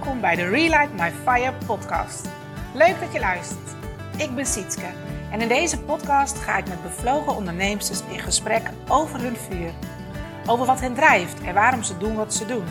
Welkom 0.00 0.20
bij 0.20 0.36
de 0.36 0.48
Relight 0.48 0.92
My 0.92 1.12
Fire 1.24 1.52
podcast. 1.66 2.28
Leuk 2.74 3.00
dat 3.00 3.12
je 3.12 3.20
luistert. 3.20 3.70
Ik 4.16 4.34
ben 4.34 4.46
Sietske 4.46 4.86
en 5.30 5.40
in 5.40 5.48
deze 5.48 5.80
podcast 5.80 6.38
ga 6.38 6.56
ik 6.56 6.68
met 6.68 6.82
bevlogen 6.82 7.36
ondernemers 7.36 8.02
in 8.08 8.18
gesprek 8.18 8.62
over 8.88 9.20
hun 9.20 9.36
vuur. 9.36 9.70
Over 10.46 10.66
wat 10.66 10.80
hen 10.80 10.94
drijft 10.94 11.40
en 11.40 11.54
waarom 11.54 11.82
ze 11.82 11.98
doen 11.98 12.14
wat 12.14 12.34
ze 12.34 12.46
doen. 12.46 12.64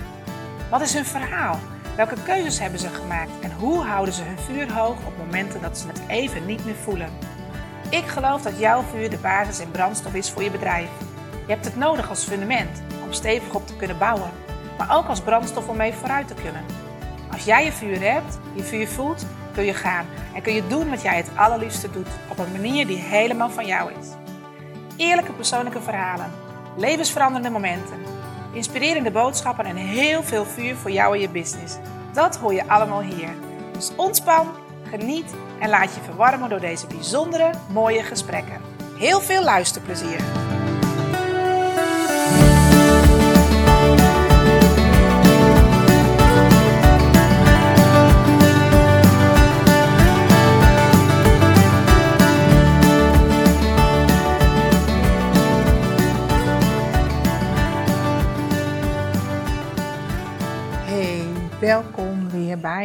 Wat 0.69 0.81
is 0.81 0.93
hun 0.93 1.05
verhaal? 1.05 1.59
Welke 1.95 2.15
keuzes 2.23 2.59
hebben 2.59 2.79
ze 2.79 2.89
gemaakt 2.89 3.39
en 3.41 3.51
hoe 3.51 3.83
houden 3.83 4.13
ze 4.13 4.23
hun 4.23 4.39
vuur 4.39 4.73
hoog 4.73 5.05
op 5.05 5.17
momenten 5.17 5.61
dat 5.61 5.77
ze 5.77 5.87
het 5.87 6.01
even 6.07 6.45
niet 6.45 6.65
meer 6.65 6.75
voelen? 6.83 7.09
Ik 7.89 8.07
geloof 8.07 8.41
dat 8.41 8.59
jouw 8.59 8.81
vuur 8.81 9.09
de 9.09 9.17
basis 9.17 9.59
en 9.59 9.71
brandstof 9.71 10.13
is 10.13 10.29
voor 10.29 10.43
je 10.43 10.51
bedrijf. 10.51 10.89
Je 11.45 11.53
hebt 11.53 11.65
het 11.65 11.75
nodig 11.75 12.09
als 12.09 12.23
fundament 12.23 12.81
om 13.03 13.13
stevig 13.13 13.53
op 13.53 13.67
te 13.67 13.75
kunnen 13.75 13.97
bouwen 13.97 14.31
maar 14.79 14.97
ook 14.97 15.07
als 15.07 15.21
brandstof 15.21 15.67
om 15.67 15.77
mee 15.77 15.93
vooruit 15.93 16.27
te 16.27 16.33
kunnen. 16.33 16.63
Als 17.39 17.47
jij 17.47 17.65
je 17.65 17.71
vuur 17.71 18.01
hebt, 18.01 18.39
je 18.53 18.63
vuur 18.63 18.87
voelt, 18.87 19.25
kun 19.53 19.65
je 19.65 19.73
gaan 19.73 20.05
en 20.35 20.41
kun 20.41 20.53
je 20.53 20.67
doen 20.67 20.89
wat 20.89 21.01
jij 21.01 21.17
het 21.17 21.29
allerliefste 21.35 21.91
doet 21.91 22.07
op 22.29 22.37
een 22.37 22.51
manier 22.51 22.87
die 22.87 22.97
helemaal 22.97 23.49
van 23.49 23.65
jou 23.65 23.91
is. 23.99 24.07
Eerlijke 24.97 25.33
persoonlijke 25.33 25.81
verhalen, 25.81 26.31
levensveranderende 26.77 27.49
momenten, 27.49 27.99
inspirerende 28.53 29.11
boodschappen 29.11 29.65
en 29.65 29.75
heel 29.75 30.23
veel 30.23 30.45
vuur 30.45 30.75
voor 30.75 30.91
jou 30.91 31.15
en 31.15 31.21
je 31.21 31.29
business. 31.29 31.77
Dat 32.13 32.37
hoor 32.37 32.53
je 32.53 32.67
allemaal 32.67 33.01
hier. 33.01 33.29
Dus 33.71 33.91
ontspan, 33.95 34.47
geniet 34.89 35.33
en 35.59 35.69
laat 35.69 35.95
je 35.95 36.01
verwarmen 36.01 36.49
door 36.49 36.59
deze 36.59 36.87
bijzondere, 36.87 37.51
mooie 37.69 38.03
gesprekken. 38.03 38.61
Heel 38.97 39.21
veel 39.21 39.43
luisterplezier! 39.43 40.58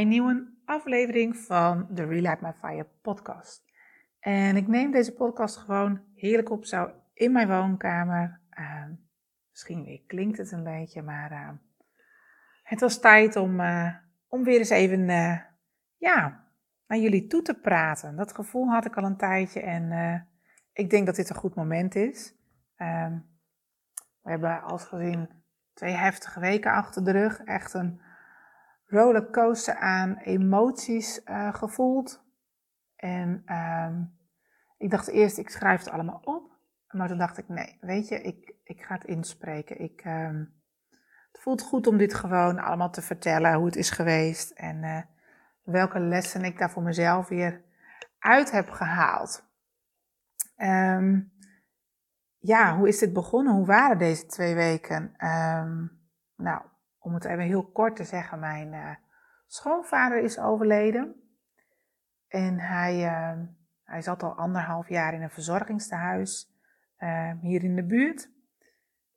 Een 0.00 0.08
nieuwe 0.08 0.52
aflevering 0.64 1.36
van 1.36 1.86
de 1.90 2.04
Relight 2.04 2.40
My 2.40 2.52
Fire 2.52 2.86
podcast. 3.02 3.64
En 4.20 4.56
ik 4.56 4.66
neem 4.66 4.90
deze 4.90 5.12
podcast 5.12 5.56
gewoon 5.56 6.00
heerlijk 6.14 6.50
op 6.50 6.64
zo 6.64 6.90
in 7.14 7.32
mijn 7.32 7.48
woonkamer. 7.48 8.40
Uh, 8.58 8.84
misschien 9.50 10.02
klinkt 10.06 10.38
het 10.38 10.52
een 10.52 10.64
beetje, 10.64 11.02
maar 11.02 11.32
uh, 11.32 11.48
het 12.62 12.80
was 12.80 13.00
tijd 13.00 13.36
om, 13.36 13.60
uh, 13.60 13.94
om 14.28 14.44
weer 14.44 14.58
eens 14.58 14.70
even 14.70 15.08
uh, 15.08 15.40
ja, 15.96 16.44
naar 16.86 16.98
jullie 16.98 17.26
toe 17.26 17.42
te 17.42 17.54
praten. 17.54 18.16
Dat 18.16 18.34
gevoel 18.34 18.68
had 18.68 18.84
ik 18.84 18.96
al 18.96 19.04
een 19.04 19.16
tijdje 19.16 19.60
en 19.60 19.92
ik 20.72 20.90
denk 20.90 21.06
dat 21.06 21.16
dit 21.16 21.30
een 21.30 21.36
goed 21.36 21.54
moment 21.54 21.94
is. 21.94 22.34
Ehm, 22.76 23.18
we 24.22 24.30
hebben 24.30 24.62
als 24.62 24.84
gezin 24.84 25.28
twee 25.72 25.92
heftige 25.92 26.40
weken 26.40 26.72
achter 26.72 27.04
de 27.04 27.10
rug. 27.10 27.38
Echt 27.44 27.74
een 27.74 28.00
rollercoaster 28.86 29.77
aan 29.77 30.17
emoties 30.17 31.20
uh, 31.24 31.55
gevoeld. 31.55 32.24
En 32.96 33.42
uh, 33.46 33.98
ik 34.77 34.90
dacht 34.90 35.08
eerst, 35.08 35.39
ik 35.39 35.50
schrijf 35.50 35.78
het 35.78 35.90
allemaal 35.90 36.20
op. 36.24 36.52
Maar 36.89 37.08
toen 37.08 37.18
dacht 37.18 37.39
ik, 37.39 37.48
nee, 37.48 37.78
weet 37.80 38.08
je, 38.08 38.20
ik, 38.20 38.55
ik 38.62 38.83
ga 38.83 38.95
het 38.95 39.05
inspreken. 39.05 39.80
Ik, 39.80 40.05
uh, 40.05 40.40
het 41.33 41.40
voelt 41.40 41.62
goed 41.62 41.86
om 41.86 41.96
dit 41.96 42.14
gewoon 42.14 42.58
allemaal 42.58 42.90
te 42.90 43.02
vertellen, 43.02 43.55
hoe 43.55 43.67
het 43.67 43.77
is 43.77 43.90
geweest. 43.90 44.50
En 44.50 44.83
uh, 44.83 45.01
welke 45.62 46.01
lessen 46.01 46.45
ik 46.45 46.58
daar 46.58 46.70
voor 46.70 46.83
mezelf 46.83 47.28
weer 47.28 47.62
uit 48.18 48.51
heb 48.51 48.70
gehaald. 48.70 49.52
Um, 50.56 51.33
ja, 52.39 52.77
hoe 52.77 52.89
is 52.89 52.98
dit 52.98 53.12
begonnen? 53.12 53.55
Hoe 53.55 53.66
waren 53.66 53.98
deze 53.98 54.27
twee 54.27 54.55
weken? 54.55 55.14
Nou, 56.36 56.62
om 57.04 57.14
het 57.14 57.24
even 57.24 57.44
heel 57.44 57.64
kort 57.64 57.96
te 57.96 58.04
zeggen, 58.04 58.38
mijn 58.38 58.72
uh, 58.72 58.94
schoonvader 59.46 60.22
is 60.22 60.38
overleden. 60.38 61.14
En 62.28 62.58
hij, 62.58 63.04
uh, 63.04 63.44
hij 63.82 64.02
zat 64.02 64.22
al 64.22 64.34
anderhalf 64.34 64.88
jaar 64.88 65.14
in 65.14 65.22
een 65.22 65.30
verzorgingstehuis 65.30 66.52
uh, 66.98 67.32
hier 67.40 67.64
in 67.64 67.76
de 67.76 67.84
buurt. 67.84 68.30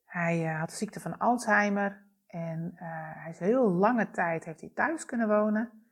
Hij 0.04 0.44
had 0.44 0.68
de 0.68 0.76
ziekte 0.76 1.00
van 1.00 1.18
Alzheimer 1.18 2.06
en 2.26 2.72
hij 3.14 3.30
is 3.30 3.38
heel 3.38 3.70
lange 3.70 4.10
tijd 4.10 4.44
heeft 4.44 4.60
hij 4.60 4.70
thuis 4.74 5.04
kunnen 5.04 5.28
wonen. 5.28 5.90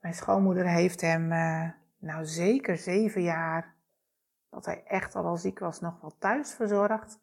Mijn 0.00 0.14
schoonmoeder 0.14 0.66
heeft 0.68 1.00
hem 1.00 1.28
nou 1.98 2.24
zeker 2.24 2.76
zeven 2.76 3.22
jaar, 3.22 3.74
dat 4.50 4.64
hij 4.64 4.84
echt 4.84 5.14
al 5.14 5.22
wel 5.22 5.36
ziek 5.36 5.58
was, 5.58 5.80
nog 5.80 6.00
wel 6.00 6.16
thuis 6.18 6.54
verzorgd 6.54 7.21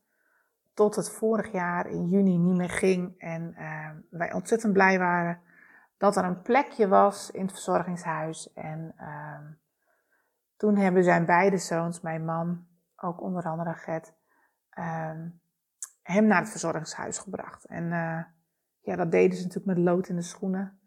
tot 0.79 0.95
het 0.95 1.09
vorig 1.09 1.51
jaar 1.51 1.87
in 1.87 2.09
juni 2.09 2.37
niet 2.37 2.57
meer 2.57 2.69
ging. 2.69 3.15
En 3.17 3.55
uh, 3.57 3.89
wij 4.09 4.33
ontzettend 4.33 4.73
blij 4.73 4.99
waren 4.99 5.41
dat 5.97 6.15
er 6.15 6.23
een 6.23 6.41
plekje 6.41 6.87
was 6.87 7.31
in 7.31 7.41
het 7.41 7.51
verzorgingshuis. 7.51 8.53
En 8.53 8.93
uh, 8.99 9.39
toen 10.57 10.77
hebben 10.77 11.03
zijn 11.03 11.25
beide 11.25 11.57
zoons, 11.57 12.01
mijn 12.01 12.25
man, 12.25 12.67
ook 12.95 13.21
onder 13.21 13.43
andere 13.43 13.73
Gert, 13.73 14.13
uh, 14.77 15.11
hem 16.01 16.27
naar 16.27 16.39
het 16.39 16.49
verzorgingshuis 16.49 17.17
gebracht. 17.17 17.65
En 17.65 17.83
uh, 17.83 18.23
ja, 18.79 18.95
dat 18.95 19.11
deden 19.11 19.37
ze 19.37 19.43
natuurlijk 19.43 19.77
met 19.77 19.85
lood 19.85 20.07
in 20.07 20.15
de 20.15 20.21
schoenen. 20.21 20.79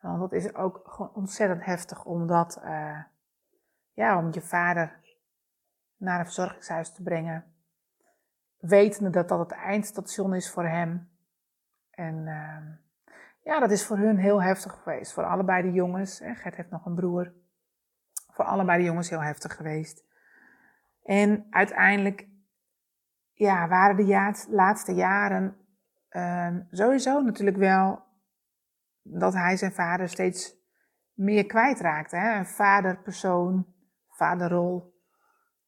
Want 0.00 0.20
dat 0.20 0.32
is 0.32 0.54
ook 0.54 0.80
gewoon 0.84 1.14
ontzettend 1.14 1.64
heftig 1.64 2.04
om 2.04 2.26
dat, 2.26 2.60
uh, 2.64 3.02
ja, 3.92 4.18
om 4.18 4.28
je 4.32 4.40
vader 4.40 5.00
naar 5.96 6.18
een 6.18 6.24
verzorgingshuis 6.24 6.92
te 6.92 7.02
brengen 7.02 7.54
wetende 8.60 9.10
dat 9.10 9.28
dat 9.28 9.38
het 9.38 9.52
eindstation 9.52 10.34
is 10.34 10.50
voor 10.50 10.66
hem. 10.66 11.10
En 11.90 12.14
uh, 12.26 13.14
ja, 13.42 13.60
dat 13.60 13.70
is 13.70 13.86
voor 13.86 13.96
hun 13.96 14.16
heel 14.16 14.42
heftig 14.42 14.72
geweest. 14.82 15.12
Voor 15.12 15.24
allebei 15.24 15.62
de 15.62 15.72
jongens. 15.72 16.18
Hè. 16.18 16.34
Gert 16.34 16.56
heeft 16.56 16.70
nog 16.70 16.86
een 16.86 16.94
broer. 16.94 17.32
Voor 18.32 18.44
allebei 18.44 18.78
de 18.78 18.84
jongens 18.84 19.10
heel 19.10 19.22
heftig 19.22 19.56
geweest. 19.56 20.04
En 21.02 21.46
uiteindelijk 21.50 22.28
ja, 23.32 23.68
waren 23.68 23.96
de 23.96 24.46
laatste 24.48 24.94
jaren 24.94 25.56
uh, 26.10 26.56
sowieso 26.70 27.20
natuurlijk 27.20 27.56
wel 27.56 28.02
dat 29.02 29.34
hij 29.34 29.56
zijn 29.56 29.72
vader 29.72 30.08
steeds 30.08 30.56
meer 31.12 31.46
kwijtraakte. 31.46 32.16
Hè. 32.16 32.38
Een 32.38 32.46
vaderpersoon, 32.46 33.66
vaderrol. 34.08 34.98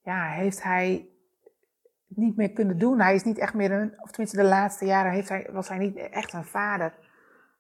Ja, 0.03 0.29
heeft 0.29 0.63
hij 0.63 1.12
niet 2.17 2.37
meer 2.37 2.53
kunnen 2.53 2.79
doen. 2.79 3.01
Hij 3.01 3.15
is 3.15 3.25
niet 3.25 3.39
echt 3.39 3.55
meer 3.55 3.73
een, 3.73 4.01
of 4.01 4.11
tenminste 4.11 4.37
de 4.43 4.49
laatste 4.49 4.85
jaren 4.85 5.13
heeft 5.13 5.29
hij, 5.29 5.49
was 5.53 5.69
hij 5.69 5.79
niet 5.79 5.97
echt 5.97 6.33
een 6.33 6.45
vader 6.45 6.95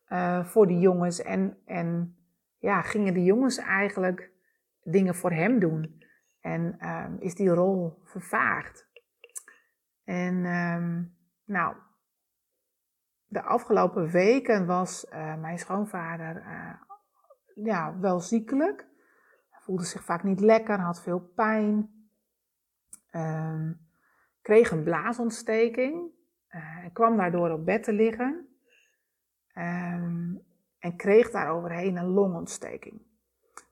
uh, 0.08 0.44
voor 0.44 0.66
die 0.66 0.78
jongens. 0.78 1.22
En, 1.22 1.58
en 1.64 2.16
ja, 2.58 2.82
gingen 2.82 3.14
de 3.14 3.24
jongens 3.24 3.58
eigenlijk 3.58 4.30
dingen 4.82 5.14
voor 5.14 5.32
hem 5.32 5.58
doen. 5.58 6.00
En 6.40 6.88
um, 6.88 7.16
is 7.20 7.34
die 7.34 7.48
rol 7.48 8.00
vervaagd. 8.04 8.90
En 10.04 10.44
um, 10.44 11.16
nou, 11.44 11.76
de 13.26 13.42
afgelopen 13.42 14.10
weken 14.10 14.66
was 14.66 15.06
uh, 15.12 15.36
mijn 15.36 15.58
schoonvader 15.58 16.36
uh, 16.36 16.74
ja, 17.64 17.98
wel 17.98 18.20
ziekelijk. 18.20 18.86
Hij 19.50 19.60
voelde 19.60 19.84
zich 19.84 20.04
vaak 20.04 20.22
niet 20.22 20.40
lekker, 20.40 20.78
had 20.80 21.02
veel 21.02 21.20
pijn. 21.20 21.90
Um, 23.10 23.90
kreeg 24.42 24.70
een 24.70 24.82
blaasontsteking 24.82 26.10
uh, 26.50 26.84
en 26.84 26.92
kwam 26.92 27.16
daardoor 27.16 27.50
op 27.50 27.64
bed 27.64 27.82
te 27.82 27.92
liggen. 27.92 28.46
Um, 29.54 30.42
en 30.82 30.96
kreeg 30.96 31.30
daaroverheen 31.30 31.96
een 31.96 32.06
longontsteking. 32.06 33.02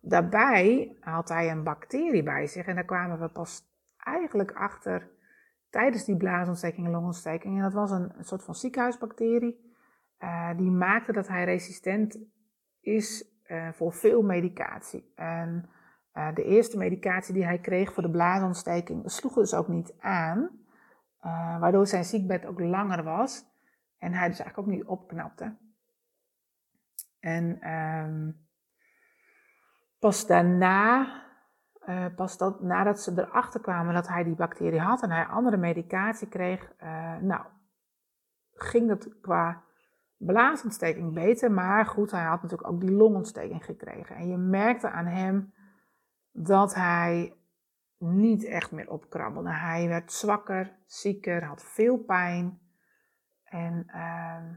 Daarbij 0.00 0.96
had 1.00 1.28
hij 1.28 1.50
een 1.50 1.62
bacterie 1.62 2.22
bij 2.22 2.46
zich 2.46 2.66
en 2.66 2.74
daar 2.74 2.84
kwamen 2.84 3.20
we 3.20 3.28
pas 3.28 3.62
eigenlijk 3.96 4.52
achter 4.52 5.10
tijdens 5.70 6.04
die 6.04 6.16
blaasontsteking 6.16 6.86
en 6.86 6.92
longontsteking. 6.92 7.56
En 7.56 7.62
dat 7.62 7.72
was 7.72 7.90
een, 7.90 8.12
soort 8.20 8.44
van 8.44 8.54
ziekenhuisbacterie 8.54 9.74
uh, 10.22 10.56
die 10.56 10.70
maakte 10.70 11.12
dat 11.12 11.28
hij 11.28 11.44
resistent 11.44 12.18
is 12.80 13.24
uh, 13.46 13.72
voor 13.72 13.92
veel 13.92 14.22
medicatie. 14.22 15.12
En 15.14 15.68
uh, 16.20 16.34
de 16.34 16.44
eerste 16.44 16.76
medicatie 16.76 17.34
die 17.34 17.44
hij 17.44 17.58
kreeg 17.58 17.92
voor 17.92 18.02
de 18.02 18.10
blaasontsteking 18.10 19.10
sloeg 19.10 19.34
dus 19.34 19.54
ook 19.54 19.68
niet 19.68 19.94
aan. 20.00 20.38
Uh, 21.24 21.60
waardoor 21.60 21.86
zijn 21.86 22.04
ziekbed 22.04 22.46
ook 22.46 22.60
langer 22.60 23.02
was. 23.02 23.44
En 23.98 24.12
hij 24.12 24.28
dus 24.28 24.38
eigenlijk 24.38 24.68
ook 24.68 24.74
niet 24.74 24.84
opknapte. 24.84 25.56
En 27.20 27.72
um, 27.72 28.48
pas 29.98 30.26
daarna, 30.26 31.06
uh, 31.86 32.06
pas 32.16 32.38
dat, 32.38 32.62
nadat 32.62 33.00
ze 33.00 33.12
erachter 33.16 33.60
kwamen 33.60 33.94
dat 33.94 34.08
hij 34.08 34.24
die 34.24 34.34
bacterie 34.34 34.80
had 34.80 35.02
en 35.02 35.10
hij 35.10 35.24
andere 35.24 35.56
medicatie 35.56 36.28
kreeg, 36.28 36.72
nou, 37.20 37.44
ging 38.52 38.88
dat 38.88 39.20
qua 39.20 39.62
blaasontsteking 40.16 41.14
beter. 41.14 41.52
Maar 41.52 41.86
goed, 41.86 42.10
hij 42.10 42.24
had 42.24 42.42
natuurlijk 42.42 42.70
ook 42.70 42.80
die 42.80 42.92
longontsteking 42.92 43.64
gekregen. 43.64 44.16
En 44.16 44.28
je 44.28 44.36
merkte 44.36 44.90
aan 44.90 45.06
hem 45.06 45.52
dat 46.32 46.74
hij 46.74 47.34
niet 47.98 48.44
echt 48.44 48.72
meer 48.72 48.90
opkrabbelde. 48.90 49.50
Hij 49.50 49.88
werd 49.88 50.12
zwakker, 50.12 50.76
zieker, 50.86 51.44
had 51.44 51.62
veel 51.62 51.98
pijn. 51.98 52.60
En 53.44 53.84
ehm, 53.86 54.52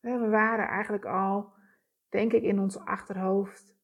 we 0.00 0.28
waren 0.28 0.68
eigenlijk 0.68 1.04
al, 1.04 1.52
denk 2.08 2.32
ik, 2.32 2.42
in 2.42 2.60
ons 2.60 2.78
achterhoofd, 2.78 3.76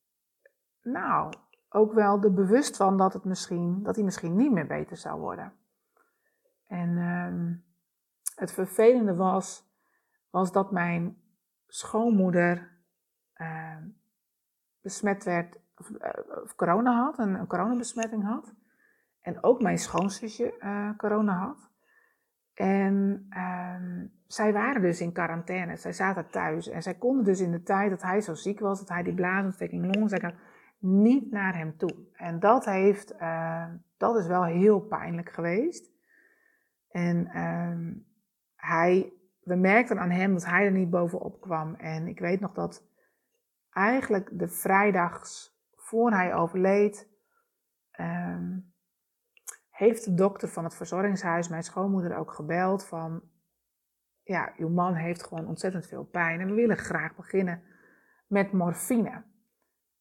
nou, 0.83 1.33
ook 1.69 1.93
wel 1.93 2.23
er 2.23 2.35
bewust 2.35 2.77
van 2.77 2.97
dat, 2.97 3.13
het 3.13 3.25
misschien, 3.25 3.83
dat 3.83 3.95
hij 3.95 4.05
misschien 4.05 4.37
niet 4.37 4.53
meer 4.53 4.67
beter 4.67 4.97
zou 4.97 5.21
worden. 5.21 5.53
En 6.67 6.99
ehm, 6.99 7.55
het 8.35 8.53
vervelende 8.53 9.15
was, 9.15 9.73
was 10.31 10.53
dat 10.53 10.71
mijn 10.71 11.23
schoonmoeder 11.67 12.73
uh, 13.37 13.77
besmet 14.81 15.25
werd, 15.25 15.61
corona 16.57 17.03
had, 17.05 17.19
een, 17.19 17.35
een 17.35 17.47
coronabesmetting 17.47 18.25
had. 18.25 18.55
En 19.21 19.43
ook 19.43 19.63
mijn 19.63 19.79
schoonzusje 19.79 20.55
uh, 20.61 20.91
corona 20.97 21.33
had. 21.33 21.71
En 22.55 23.27
ehm, 23.31 24.07
zij 24.27 24.53
waren 24.53 24.83
dus 24.83 25.01
in 25.01 25.13
quarantaine. 25.13 25.77
Zij 25.77 25.93
zaten 25.93 26.31
thuis. 26.31 26.69
En 26.69 26.83
zij 26.83 26.95
konden 26.95 27.25
dus 27.25 27.41
in 27.41 27.51
de 27.51 27.63
tijd 27.63 27.91
dat 27.91 28.03
hij 28.03 28.21
zo 28.21 28.35
ziek 28.35 28.61
was, 28.61 28.79
dat 28.79 28.89
hij 28.89 29.03
die 29.03 29.15
blaasontsteking, 29.15 29.85
longontsteking 29.85 30.35
niet 30.79 31.31
naar 31.31 31.57
hem 31.57 31.77
toe. 31.77 31.95
En 32.13 32.41
dat, 32.41 32.65
heeft, 32.65 33.15
uh, 33.21 33.67
dat 33.97 34.17
is 34.17 34.27
wel 34.27 34.45
heel 34.45 34.81
pijnlijk 34.81 35.31
geweest. 35.31 35.91
En 36.91 37.31
uh, 37.35 38.03
hij, 38.57 39.13
we 39.43 39.55
merkten 39.55 39.99
aan 39.99 40.11
hem 40.11 40.33
dat 40.33 40.47
hij 40.47 40.65
er 40.65 40.73
niet 40.73 40.91
bovenop 40.91 41.41
kwam. 41.41 41.75
En 41.75 42.07
ik 42.07 42.19
weet 42.19 42.41
nog 42.41 42.53
dat 42.53 42.87
eigenlijk 43.71 44.39
de 44.39 44.49
vrijdags 44.49 45.54
voor 45.85 46.11
hij 46.11 46.35
overleed, 46.35 47.09
uh, 48.01 48.57
heeft 49.71 50.05
de 50.05 50.15
dokter 50.15 50.49
van 50.49 50.65
het 50.65 50.75
verzorgingshuis 50.75 51.49
mijn 51.49 51.63
schoonmoeder 51.63 52.17
ook 52.17 52.33
gebeld 52.33 52.87
van, 52.87 53.23
ja, 54.23 54.53
uw 54.57 54.69
man 54.69 54.95
heeft 54.95 55.23
gewoon 55.23 55.47
ontzettend 55.47 55.87
veel 55.87 56.05
pijn 56.05 56.41
en 56.41 56.47
we 56.47 56.55
willen 56.55 56.77
graag 56.77 57.17
beginnen 57.17 57.63
met 58.27 58.53
morfine. 58.53 59.23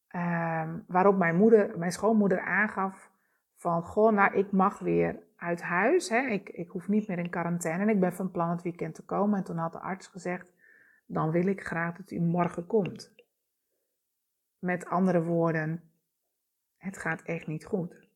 Ehm, 0.08 0.78
waarop 0.86 1.16
mijn, 1.18 1.36
moeder, 1.36 1.78
mijn 1.78 1.92
schoonmoeder 1.92 2.40
aangaf 2.40 3.10
van, 3.56 3.82
goh, 3.82 4.12
nou, 4.12 4.34
ik 4.34 4.52
mag 4.52 4.78
weer 4.78 5.22
uit 5.36 5.62
huis. 5.62 6.08
Hè? 6.08 6.26
Ik, 6.26 6.48
ik 6.48 6.68
hoef 6.68 6.88
niet 6.88 7.08
meer 7.08 7.18
in 7.18 7.30
quarantaine 7.30 7.82
en 7.82 7.88
ik 7.88 8.00
ben 8.00 8.12
van 8.12 8.30
plan 8.30 8.50
het 8.50 8.62
weekend 8.62 8.94
te 8.94 9.04
komen. 9.04 9.38
En 9.38 9.44
toen 9.44 9.56
had 9.56 9.72
de 9.72 9.80
arts 9.80 10.06
gezegd, 10.06 10.52
dan 11.06 11.30
wil 11.30 11.46
ik 11.46 11.64
graag 11.64 11.96
dat 11.96 12.10
u 12.10 12.20
morgen 12.20 12.66
komt. 12.66 13.13
Met 14.64 14.86
andere 14.86 15.22
woorden, 15.22 15.90
het 16.76 16.98
gaat 16.98 17.22
echt 17.22 17.46
niet 17.46 17.64
goed. 17.64 18.08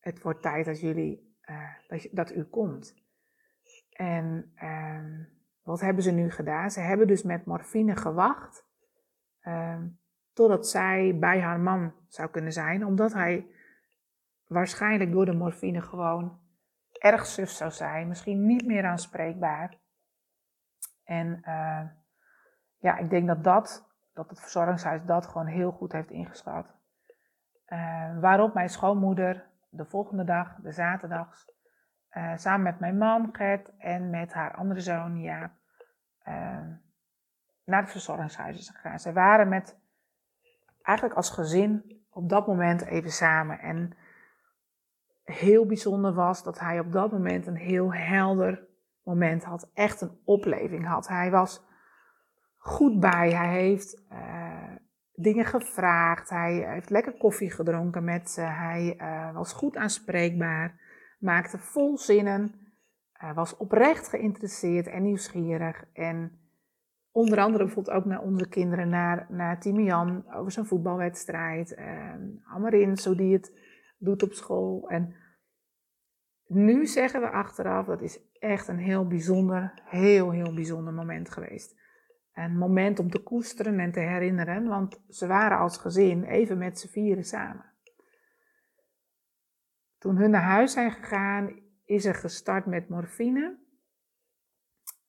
Het 0.00 0.22
wordt 0.22 0.42
tijd 0.42 0.64
dat 0.64 0.80
jullie, 0.80 1.36
uh, 1.50 1.74
dat, 1.88 2.08
dat, 2.12 2.34
u 2.34 2.44
komt. 2.44 2.94
En 3.90 4.52
uh, 4.62 5.26
wat 5.62 5.80
hebben 5.80 6.02
ze 6.02 6.10
nu 6.10 6.30
gedaan? 6.30 6.70
Ze 6.70 6.80
hebben 6.80 7.06
dus 7.06 7.22
met 7.22 7.44
morfine 7.44 7.96
gewacht. 7.96 8.66
Uh, 9.42 9.82
totdat 10.32 10.68
zij 10.68 11.18
bij 11.18 11.40
haar 11.40 11.60
man 11.60 11.94
zou 12.06 12.30
kunnen 12.30 12.52
zijn, 12.52 12.86
omdat 12.86 13.12
hij 13.12 13.46
waarschijnlijk 14.46 15.12
door 15.12 15.24
de 15.24 15.36
morfine 15.36 15.82
gewoon 15.82 16.40
erg 16.92 17.26
suf 17.26 17.50
zou 17.50 17.70
zijn, 17.70 18.08
misschien 18.08 18.46
niet 18.46 18.66
meer 18.66 18.84
aanspreekbaar. 18.86 19.78
En 21.04 21.42
uh, 21.44 21.82
ja, 22.78 22.96
ik 22.96 23.10
denk 23.10 23.26
dat 23.26 23.44
dat, 23.44 23.87
dat 24.18 24.30
het 24.30 24.40
verzorgingshuis 24.40 25.04
dat 25.04 25.26
gewoon 25.26 25.46
heel 25.46 25.70
goed 25.70 25.92
heeft 25.92 26.10
ingeschat. 26.10 26.66
Uh, 27.68 28.18
waarop 28.20 28.54
mijn 28.54 28.68
schoonmoeder 28.68 29.46
de 29.68 29.84
volgende 29.84 30.24
dag, 30.24 30.56
de 30.56 30.72
zaterdags, 30.72 31.52
uh, 32.10 32.36
samen 32.36 32.62
met 32.62 32.80
mijn 32.80 32.98
man 32.98 33.28
Gert 33.32 33.76
en 33.76 34.10
met 34.10 34.32
haar 34.32 34.54
andere 34.54 34.80
zoon 34.80 35.20
Jaap, 35.20 35.50
naar 37.64 37.80
het 37.80 37.90
verzorgingshuis 37.90 38.58
is 38.58 38.70
gegaan. 38.70 38.98
Ze 38.98 39.12
waren 39.12 39.48
met 39.48 39.78
eigenlijk 40.82 41.16
als 41.16 41.30
gezin 41.30 42.02
op 42.10 42.28
dat 42.28 42.46
moment 42.46 42.84
even 42.84 43.10
samen. 43.10 43.58
En 43.58 43.96
heel 45.24 45.66
bijzonder 45.66 46.14
was 46.14 46.42
dat 46.42 46.58
hij 46.58 46.78
op 46.78 46.92
dat 46.92 47.12
moment 47.12 47.46
een 47.46 47.56
heel 47.56 47.94
helder 47.94 48.66
moment 49.02 49.44
had. 49.44 49.70
Echt 49.74 50.00
een 50.00 50.20
opleving 50.24 50.86
had. 50.86 51.08
Hij 51.08 51.30
was 51.30 51.67
goed 52.68 53.00
bij. 53.00 53.30
Hij 53.30 53.60
heeft 53.60 54.02
uh, 54.12 54.74
dingen 55.12 55.44
gevraagd. 55.44 56.30
Hij 56.30 56.54
heeft 56.54 56.90
lekker 56.90 57.16
koffie 57.16 57.50
gedronken 57.50 58.04
met 58.04 58.30
ze. 58.30 58.40
Hij 58.40 58.98
uh, 59.00 59.34
was 59.34 59.52
goed 59.52 59.76
aanspreekbaar. 59.76 60.80
Maakte 61.18 61.58
vol 61.58 61.98
zinnen. 61.98 62.54
Uh, 63.22 63.34
was 63.34 63.56
oprecht 63.56 64.08
geïnteresseerd 64.08 64.86
en 64.86 65.02
nieuwsgierig. 65.02 65.84
En 65.92 66.38
onder 67.10 67.38
andere 67.40 67.64
bijvoorbeeld 67.64 67.96
ook 67.96 68.04
naar 68.04 68.22
onze 68.22 68.48
kinderen, 68.48 68.88
naar, 68.88 69.26
naar 69.28 69.60
Timian 69.60 70.24
over 70.34 70.52
zijn 70.52 70.66
voetbalwedstrijd. 70.66 71.76
Amarin, 72.44 72.96
zo 72.96 73.14
die 73.14 73.32
het 73.32 73.52
doet 73.98 74.22
op 74.22 74.32
school. 74.32 74.88
En 74.88 75.14
nu 76.46 76.86
zeggen 76.86 77.20
we 77.20 77.30
achteraf, 77.30 77.86
dat 77.86 78.02
is 78.02 78.20
echt 78.38 78.68
een 78.68 78.78
heel 78.78 79.06
bijzonder, 79.06 79.82
heel, 79.84 80.30
heel 80.30 80.54
bijzonder 80.54 80.92
moment 80.92 81.30
geweest. 81.30 81.76
Een 82.38 82.58
moment 82.58 82.98
om 82.98 83.10
te 83.10 83.22
koesteren 83.22 83.80
en 83.80 83.92
te 83.92 84.00
herinneren, 84.00 84.68
want 84.68 85.00
ze 85.08 85.26
waren 85.26 85.58
als 85.58 85.76
gezin 85.76 86.24
even 86.24 86.58
met 86.58 86.78
z'n 86.78 86.88
vieren 86.88 87.24
samen. 87.24 87.64
Toen 89.98 90.16
hun 90.16 90.30
naar 90.30 90.42
huis 90.42 90.72
zijn 90.72 90.90
gegaan, 90.90 91.60
is 91.84 92.04
er 92.04 92.14
gestart 92.14 92.66
met 92.66 92.88
morfine. 92.88 93.58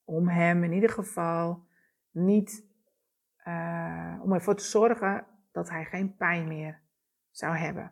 Om 0.04 0.28
hem 0.28 0.64
in 0.64 0.72
ieder 0.72 0.90
geval 0.90 1.68
niet, 2.12 2.66
uh, 3.48 4.20
om 4.22 4.34
ervoor 4.34 4.56
te 4.56 4.64
zorgen 4.64 5.26
dat 5.52 5.70
hij 5.70 5.86
geen 5.86 6.16
pijn 6.16 6.48
meer 6.48 6.82
zou 7.32 7.56
hebben. 7.56 7.92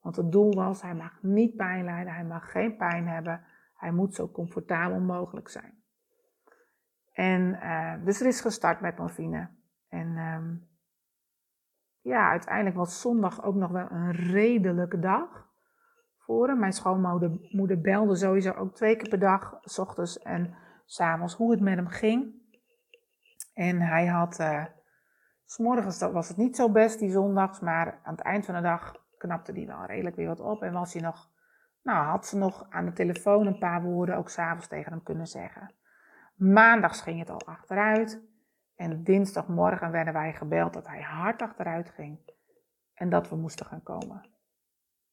Want 0.00 0.16
het 0.16 0.32
doel 0.32 0.54
was, 0.54 0.82
hij 0.82 0.94
mag 0.94 1.22
niet 1.22 1.56
pijn 1.56 1.84
lijden, 1.84 2.14
hij 2.14 2.24
mag 2.24 2.50
geen 2.50 2.76
pijn 2.76 3.08
hebben, 3.08 3.44
hij 3.74 3.92
moet 3.92 4.14
zo 4.14 4.30
comfortabel 4.30 5.00
mogelijk 5.00 5.48
zijn. 5.48 5.83
En 7.14 7.58
uh, 7.62 8.04
dus 8.04 8.20
er 8.20 8.26
is 8.26 8.40
gestart 8.40 8.80
met 8.80 8.98
morfine. 8.98 9.48
En 9.88 10.16
um, 10.16 10.68
ja, 12.00 12.30
uiteindelijk 12.30 12.76
was 12.76 13.00
zondag 13.00 13.44
ook 13.44 13.54
nog 13.54 13.70
wel 13.70 13.90
een 13.90 14.12
redelijke 14.12 14.98
dag 14.98 15.48
voor 16.18 16.48
hem. 16.48 16.58
Mijn 16.58 16.72
schoonmoeder 16.72 17.80
belde 17.80 18.16
sowieso 18.16 18.52
ook 18.52 18.74
twee 18.74 18.96
keer 18.96 19.08
per 19.08 19.18
dag, 19.18 19.58
s 19.60 19.78
ochtends 19.78 20.18
en 20.18 20.56
s 20.84 21.00
avonds, 21.00 21.34
hoe 21.34 21.50
het 21.50 21.60
met 21.60 21.76
hem 21.76 21.88
ging. 21.88 22.42
En 23.54 23.80
hij 23.80 24.06
had, 24.06 24.40
uh, 24.40 24.64
s 25.44 25.58
morgens 25.58 26.00
was 26.00 26.28
het 26.28 26.36
niet 26.36 26.56
zo 26.56 26.70
best 26.70 26.98
die 26.98 27.10
zondags, 27.10 27.60
maar 27.60 28.00
aan 28.02 28.14
het 28.14 28.24
eind 28.24 28.44
van 28.44 28.54
de 28.54 28.60
dag 28.60 28.94
knapte 29.16 29.52
hij 29.52 29.66
wel 29.66 29.84
redelijk 29.84 30.16
weer 30.16 30.28
wat 30.28 30.40
op. 30.40 30.62
En 30.62 30.72
was 30.72 30.92
hij 30.92 31.02
nog, 31.02 31.30
nou 31.82 32.06
had 32.06 32.26
ze 32.26 32.36
nog 32.36 32.66
aan 32.70 32.84
de 32.84 32.92
telefoon 32.92 33.46
een 33.46 33.58
paar 33.58 33.82
woorden 33.82 34.16
ook 34.16 34.28
s'avonds 34.28 34.66
tegen 34.66 34.92
hem 34.92 35.02
kunnen 35.02 35.26
zeggen. 35.26 35.74
Maandags 36.34 37.00
ging 37.00 37.18
het 37.18 37.30
al 37.30 37.46
achteruit. 37.46 38.22
En 38.74 39.04
dinsdagmorgen 39.04 39.90
werden 39.90 40.12
wij 40.12 40.32
gebeld 40.32 40.72
dat 40.72 40.86
hij 40.86 41.02
hard 41.02 41.42
achteruit 41.42 41.90
ging. 41.90 42.18
En 42.94 43.10
dat 43.10 43.28
we 43.28 43.36
moesten 43.36 43.66
gaan 43.66 43.82
komen. 43.82 44.30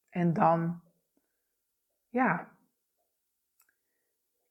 En 0.08 0.32
dan, 0.32 0.82
ja, 2.08 2.48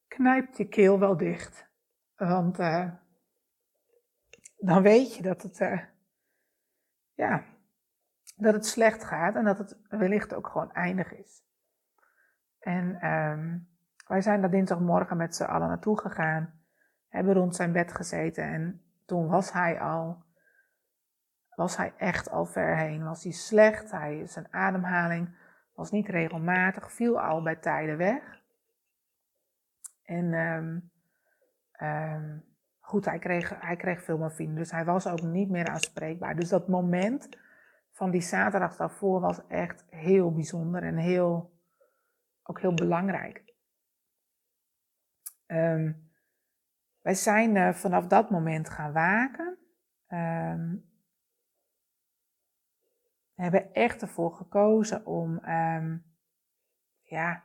knijpt 0.07 0.57
je 0.57 0.67
keel 0.67 0.99
wel 0.99 1.17
dicht. 1.17 1.69
Want 2.15 2.59
uh, 2.59 2.91
dan 4.57 4.81
weet 4.81 5.15
je 5.15 5.21
dat 5.21 5.41
het, 5.41 5.59
uh, 5.59 5.81
ja, 7.13 7.43
dat 8.35 8.53
het 8.53 8.65
slecht 8.65 9.03
gaat 9.03 9.35
en 9.35 9.43
dat 9.43 9.57
het 9.57 9.77
wellicht 9.89 10.33
ook 10.33 10.47
gewoon 10.47 10.71
eindig 10.71 11.13
is. 11.13 11.43
En 12.59 13.07
um, 13.11 13.69
wij 14.07 14.21
zijn 14.21 14.41
daar 14.41 14.51
dinsdagmorgen 14.51 15.17
met 15.17 15.35
z'n 15.35 15.43
allen 15.43 15.67
naartoe 15.67 15.99
gegaan, 15.99 16.60
hebben 17.11 17.33
rond 17.33 17.55
zijn 17.55 17.71
bed 17.71 17.93
gezeten 17.93 18.43
en 18.43 18.81
toen 19.05 19.27
was 19.27 19.51
hij 19.51 19.79
al, 19.79 20.23
was 21.55 21.77
hij 21.77 21.93
echt 21.97 22.29
al 22.29 22.45
ver 22.45 22.77
heen. 22.77 23.03
Was 23.03 23.23
hij 23.23 23.31
slecht, 23.31 23.91
hij, 23.91 24.27
zijn 24.27 24.53
ademhaling 24.53 25.35
was 25.73 25.91
niet 25.91 26.07
regelmatig, 26.07 26.91
viel 26.91 27.21
al 27.21 27.41
bij 27.41 27.55
tijden 27.55 27.97
weg. 27.97 28.41
En 30.03 30.33
um, 30.33 30.91
goed, 32.79 33.05
hij 33.05 33.19
kreeg, 33.19 33.61
hij 33.61 33.75
kreeg 33.75 34.03
veel 34.03 34.17
morfine, 34.17 34.55
dus 34.55 34.71
hij 34.71 34.85
was 34.85 35.07
ook 35.07 35.21
niet 35.21 35.49
meer 35.49 35.67
aanspreekbaar. 35.67 36.35
Dus 36.35 36.49
dat 36.49 36.67
moment 36.67 37.29
van 37.91 38.11
die 38.11 38.21
zaterdag 38.21 38.75
daarvoor 38.75 39.19
was 39.19 39.47
echt 39.47 39.85
heel 39.89 40.33
bijzonder 40.33 40.83
en 40.83 40.97
heel, 40.97 41.51
ook 42.43 42.59
heel 42.59 42.73
belangrijk. 42.73 43.53
Um, 45.47 46.10
wij 47.01 47.13
zijn 47.13 47.55
uh, 47.55 47.73
vanaf 47.73 48.07
dat 48.07 48.29
moment 48.29 48.69
gaan 48.69 48.91
waken. 48.91 49.57
Um, 50.07 50.89
hebben 53.35 53.73
echt 53.73 54.01
ervoor 54.01 54.33
gekozen 54.33 55.05
om, 55.05 55.49
um, 55.49 56.03
ja, 57.01 57.43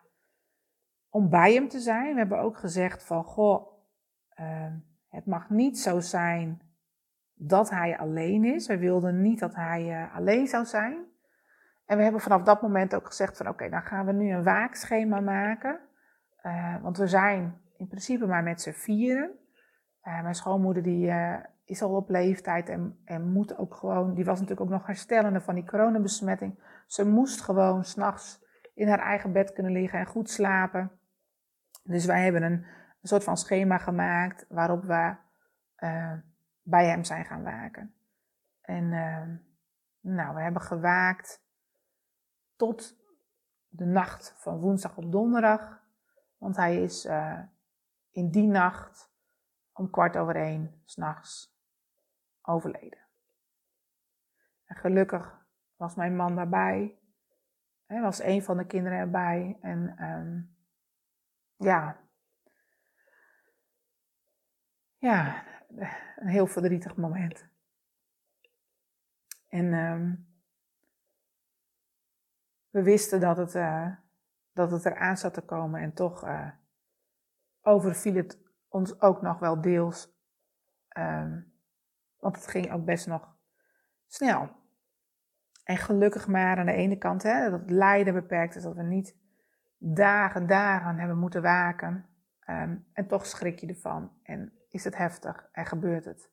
om 1.08 1.30
bij 1.30 1.52
hem 1.52 1.68
te 1.68 1.80
zijn. 1.80 2.12
We 2.12 2.18
hebben 2.18 2.38
ook 2.38 2.58
gezegd 2.58 3.04
van, 3.04 3.24
goh, 3.24 3.74
het 5.08 5.26
mag 5.26 5.50
niet 5.50 5.78
zo 5.78 6.00
zijn 6.00 6.60
dat 7.34 7.70
hij 7.70 7.98
alleen 7.98 8.44
is. 8.44 8.66
We 8.66 8.78
wilden 8.78 9.22
niet 9.22 9.38
dat 9.38 9.54
hij 9.54 9.88
uh, 9.88 10.16
alleen 10.16 10.46
zou 10.46 10.64
zijn. 10.64 11.04
En 11.86 11.96
we 11.96 12.02
hebben 12.02 12.20
vanaf 12.20 12.42
dat 12.42 12.62
moment 12.62 12.94
ook 12.94 13.06
gezegd 13.06 13.36
van 13.36 13.48
oké, 13.48 13.68
dan 13.68 13.82
gaan 13.82 14.06
we 14.06 14.12
nu 14.12 14.30
een 14.30 14.42
waakschema 14.42 15.20
maken. 15.20 15.80
Uh, 16.42 16.82
want 16.82 16.96
we 16.96 17.06
zijn 17.06 17.60
in 17.76 17.86
principe 17.86 18.26
maar 18.26 18.42
met 18.42 18.60
z'n 18.60 18.70
vieren. 18.70 19.30
Uh, 20.06 20.22
mijn 20.22 20.34
schoonmoeder 20.34 20.82
die 20.82 21.12
is 21.64 21.82
al 21.82 21.94
op 21.96 22.08
leeftijd 22.08 22.68
en, 22.68 23.00
en 23.04 23.32
moet 23.32 23.56
ook 23.58 23.74
gewoon, 23.74 24.14
die 24.14 24.24
was 24.24 24.40
natuurlijk 24.40 24.70
ook 24.70 24.76
nog 24.78 24.86
herstellende 24.86 25.40
van 25.40 25.54
die 25.54 25.64
coronabesmetting. 25.64 26.58
Ze 26.86 27.06
moest 27.06 27.40
gewoon 27.40 27.84
s'nachts 27.84 28.44
in 28.74 28.88
haar 28.88 28.98
eigen 28.98 29.32
bed 29.32 29.52
kunnen 29.52 29.72
liggen 29.72 29.98
en 29.98 30.06
goed 30.06 30.30
slapen. 30.30 30.90
Dus 31.82 32.04
wij 32.04 32.22
hebben 32.22 32.42
een, 32.42 32.52
een 32.52 33.08
soort 33.08 33.24
van 33.24 33.36
schema 33.36 33.78
gemaakt 33.78 34.46
waarop 34.48 34.84
we 34.84 35.16
bij 36.62 36.86
hem 36.86 37.04
zijn 37.04 37.24
gaan 37.24 37.42
waken. 37.42 37.94
En 38.60 38.88
nou, 40.00 40.34
we 40.34 40.42
hebben 40.42 40.62
gewaakt 40.62 41.44
tot 42.56 42.96
de 43.68 43.84
nacht 43.84 44.34
van 44.36 44.58
woensdag 44.58 44.96
op 44.96 45.12
donderdag. 45.12 45.82
Want 46.38 46.56
hij 46.56 46.82
is 46.82 47.08
in 48.10 48.30
die 48.30 48.46
nacht 48.46 49.14
om 49.76 49.90
kwart 49.90 50.16
over 50.16 50.36
één 50.36 50.82
s'nachts 50.84 51.54
overleden. 52.42 52.98
En 54.64 54.76
gelukkig 54.76 55.46
was 55.76 55.94
mijn 55.94 56.16
man 56.16 56.34
daarbij. 56.34 56.98
Hij 57.86 58.00
was 58.00 58.22
een 58.22 58.42
van 58.42 58.56
de 58.56 58.66
kinderen 58.66 58.98
erbij. 58.98 59.58
En 59.60 60.04
um, 60.04 60.56
ja. 61.56 62.00
Ja, 64.98 65.44
een 66.16 66.28
heel 66.28 66.46
verdrietig 66.46 66.96
moment. 66.96 67.48
En 69.48 69.72
um, 69.72 70.34
we 72.70 72.82
wisten 72.82 73.20
dat 73.20 73.36
het, 73.36 73.54
uh, 73.54 73.96
dat 74.52 74.70
het 74.70 74.84
eraan 74.84 75.16
zat 75.16 75.34
te 75.34 75.42
komen 75.42 75.80
en 75.80 75.94
toch 75.94 76.24
uh, 76.24 76.50
overviel 77.60 78.14
het 78.14 78.45
ons 78.76 79.00
ook 79.00 79.22
nog 79.22 79.38
wel 79.38 79.60
deels. 79.60 80.14
Um, 80.98 81.52
want 82.18 82.36
het 82.36 82.46
ging 82.46 82.72
ook 82.72 82.84
best 82.84 83.06
nog 83.06 83.36
snel. 84.06 84.48
En 85.64 85.76
gelukkig 85.76 86.26
maar 86.26 86.56
aan 86.56 86.66
de 86.66 86.72
ene 86.72 86.96
kant, 86.96 87.22
hè, 87.22 87.50
dat 87.50 87.60
het 87.60 87.70
lijden 87.70 88.14
beperkt 88.14 88.54
is, 88.54 88.62
dat 88.62 88.74
we 88.74 88.82
niet 88.82 89.16
dagen, 89.78 90.46
dagen 90.46 90.98
hebben 90.98 91.18
moeten 91.18 91.42
waken. 91.42 92.06
Um, 92.50 92.86
en 92.92 93.06
toch 93.06 93.26
schrik 93.26 93.58
je 93.58 93.66
ervan. 93.66 94.12
En 94.22 94.52
is 94.68 94.84
het 94.84 94.96
heftig 94.96 95.48
en 95.52 95.66
gebeurt 95.66 96.04
het. 96.04 96.30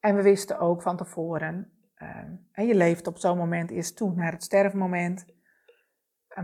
En 0.00 0.16
we 0.16 0.22
wisten 0.22 0.58
ook 0.58 0.82
van 0.82 0.96
tevoren, 0.96 1.72
en 2.52 2.66
je 2.66 2.74
leeft 2.74 3.06
op 3.06 3.18
zo'n 3.18 3.36
moment 3.36 3.70
eerst 3.70 3.96
toe 3.96 4.14
naar 4.14 4.32
het 4.32 4.42
sterfmoment. 4.42 5.26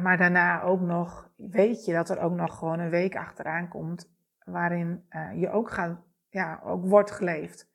Maar 0.00 0.16
daarna 0.16 0.62
ook 0.62 0.80
nog, 0.80 1.30
weet 1.36 1.84
je 1.84 1.92
dat 1.92 2.10
er 2.10 2.18
ook 2.18 2.32
nog 2.32 2.58
gewoon 2.58 2.78
een 2.78 2.90
week 2.90 3.16
achteraan 3.16 3.68
komt, 3.68 4.10
waarin 4.50 5.06
uh, 5.10 5.40
je 5.40 5.50
ook, 5.50 5.70
gaat, 5.70 5.98
ja, 6.28 6.60
ook 6.64 6.84
wordt 6.84 7.10
geleefd. 7.10 7.70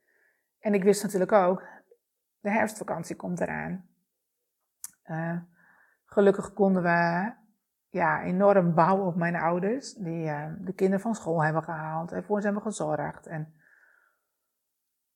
En 0.59 0.73
ik 0.73 0.83
wist 0.83 1.03
natuurlijk 1.03 1.31
ook, 1.31 1.63
de 2.39 2.51
herfstvakantie 2.51 3.15
komt 3.15 3.39
eraan. 3.41 3.87
Uh, 5.05 5.37
gelukkig 6.05 6.53
konden 6.53 6.83
we 6.83 7.31
ja, 7.89 8.21
enorm 8.21 8.73
bouwen 8.73 9.07
op 9.07 9.15
mijn 9.15 9.35
ouders, 9.35 9.93
die 9.93 10.25
uh, 10.25 10.53
de 10.59 10.73
kinderen 10.73 11.01
van 11.01 11.15
school 11.15 11.43
hebben 11.43 11.63
gehaald 11.63 12.11
en 12.11 12.23
voor 12.23 12.39
ze 12.39 12.45
hebben 12.45 12.63
gezorgd. 12.63 13.27
En... 13.27 13.53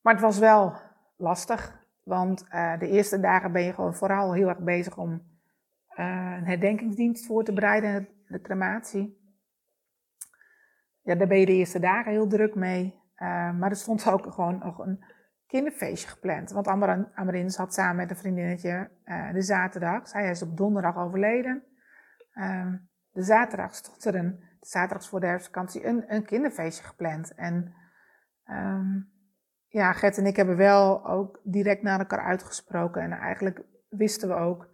Maar 0.01 0.13
het 0.13 0.21
was 0.21 0.39
wel 0.39 0.73
lastig, 1.15 1.85
want 2.03 2.45
de 2.79 2.87
eerste 2.87 3.19
dagen 3.19 3.51
ben 3.51 3.61
je 3.61 3.73
gewoon 3.73 3.95
vooral 3.95 4.33
heel 4.33 4.47
erg 4.47 4.59
bezig 4.59 4.97
om 4.97 5.21
een 5.87 6.45
herdenkingsdienst 6.45 7.25
voor 7.25 7.43
te 7.43 7.53
bereiden, 7.53 8.07
de 8.27 8.41
crematie. 8.41 9.16
Ja, 11.07 11.15
daar 11.15 11.27
ben 11.27 11.39
je 11.39 11.45
de 11.45 11.51
eerste 11.53 11.79
dagen 11.79 12.11
heel 12.11 12.27
druk 12.27 12.55
mee. 12.55 13.01
maar 13.57 13.69
er 13.69 13.75
stond 13.75 14.07
ook 14.07 14.33
gewoon 14.33 14.57
nog 14.57 14.79
een 14.79 15.05
kinderfeestje 15.45 16.09
gepland. 16.09 16.51
Want 16.51 16.67
Amarins 17.13 17.57
had 17.57 17.73
samen 17.73 17.95
met 17.95 18.09
een 18.09 18.17
vriendinnetje 18.17 18.89
de 19.33 19.41
zaterdag, 19.41 20.07
zij 20.07 20.29
is 20.29 20.41
op 20.41 20.57
donderdag 20.57 20.97
overleden. 20.97 21.63
Ehm, 22.33 22.77
de 23.11 23.21
zaterdag 23.21 23.75
stond 23.75 24.05
er 24.05 24.15
een, 24.15 24.43
zaterdags 24.59 25.09
voor 25.09 25.19
de 25.19 25.25
herfstvakantie, 25.25 25.85
een, 25.85 26.13
een 26.13 26.25
kinderfeestje 26.25 26.83
gepland. 26.83 27.33
En 27.35 27.73
um, 28.49 29.11
ja, 29.67 29.93
Gert 29.93 30.17
en 30.17 30.25
ik 30.25 30.35
hebben 30.35 30.57
wel 30.57 31.07
ook 31.07 31.39
direct 31.43 31.81
naar 31.81 31.99
elkaar 31.99 32.25
uitgesproken. 32.25 33.01
En 33.01 33.11
eigenlijk 33.11 33.61
wisten 33.89 34.27
we 34.27 34.35
ook, 34.35 34.69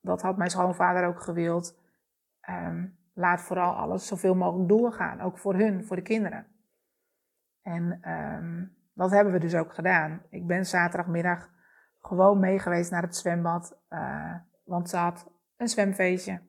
dat 0.00 0.22
had 0.22 0.36
mijn 0.36 0.50
schoonvader 0.50 1.06
ook 1.06 1.20
gewild, 1.20 1.80
um, 2.50 2.98
laat 3.14 3.40
vooral 3.40 3.74
alles 3.74 4.06
zoveel 4.06 4.34
mogelijk 4.34 4.68
doorgaan. 4.68 5.20
Ook 5.20 5.38
voor 5.38 5.54
hun, 5.54 5.84
voor 5.84 5.96
de 5.96 6.02
kinderen. 6.02 6.46
En 7.62 8.10
um, 8.10 8.76
dat 8.94 9.10
hebben 9.10 9.32
we 9.32 9.38
dus 9.38 9.54
ook 9.54 9.74
gedaan. 9.74 10.22
Ik 10.30 10.46
ben 10.46 10.66
zaterdagmiddag 10.66 11.50
gewoon 12.00 12.40
mee 12.40 12.58
geweest 12.58 12.90
naar 12.90 13.02
het 13.02 13.16
zwembad. 13.16 13.78
Uh, 13.90 14.34
want 14.64 14.88
ze 14.88 14.96
had 14.96 15.30
een 15.56 15.68
zwemfeestje. 15.68 16.40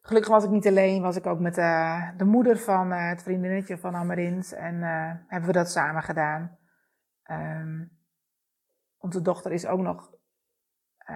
Gelukkig 0.00 0.30
was 0.32 0.44
ik 0.44 0.50
niet 0.50 0.66
alleen, 0.66 1.02
was 1.02 1.16
ik 1.16 1.26
ook 1.26 1.40
met 1.40 1.58
uh, 1.58 2.10
de 2.16 2.24
moeder 2.24 2.58
van 2.58 2.92
uh, 2.92 3.08
het 3.08 3.22
vriendinnetje 3.22 3.78
van 3.78 3.94
Amarins 3.96 4.52
en 4.52 4.82
hebben 5.26 5.46
we 5.50 5.52
dat 5.52 5.70
samen 5.70 6.02
gedaan. 6.02 6.58
Um, 7.30 7.98
onze 8.98 9.22
dochter 9.22 9.52
is 9.52 9.66
ook 9.66 9.80
nog 9.80 10.17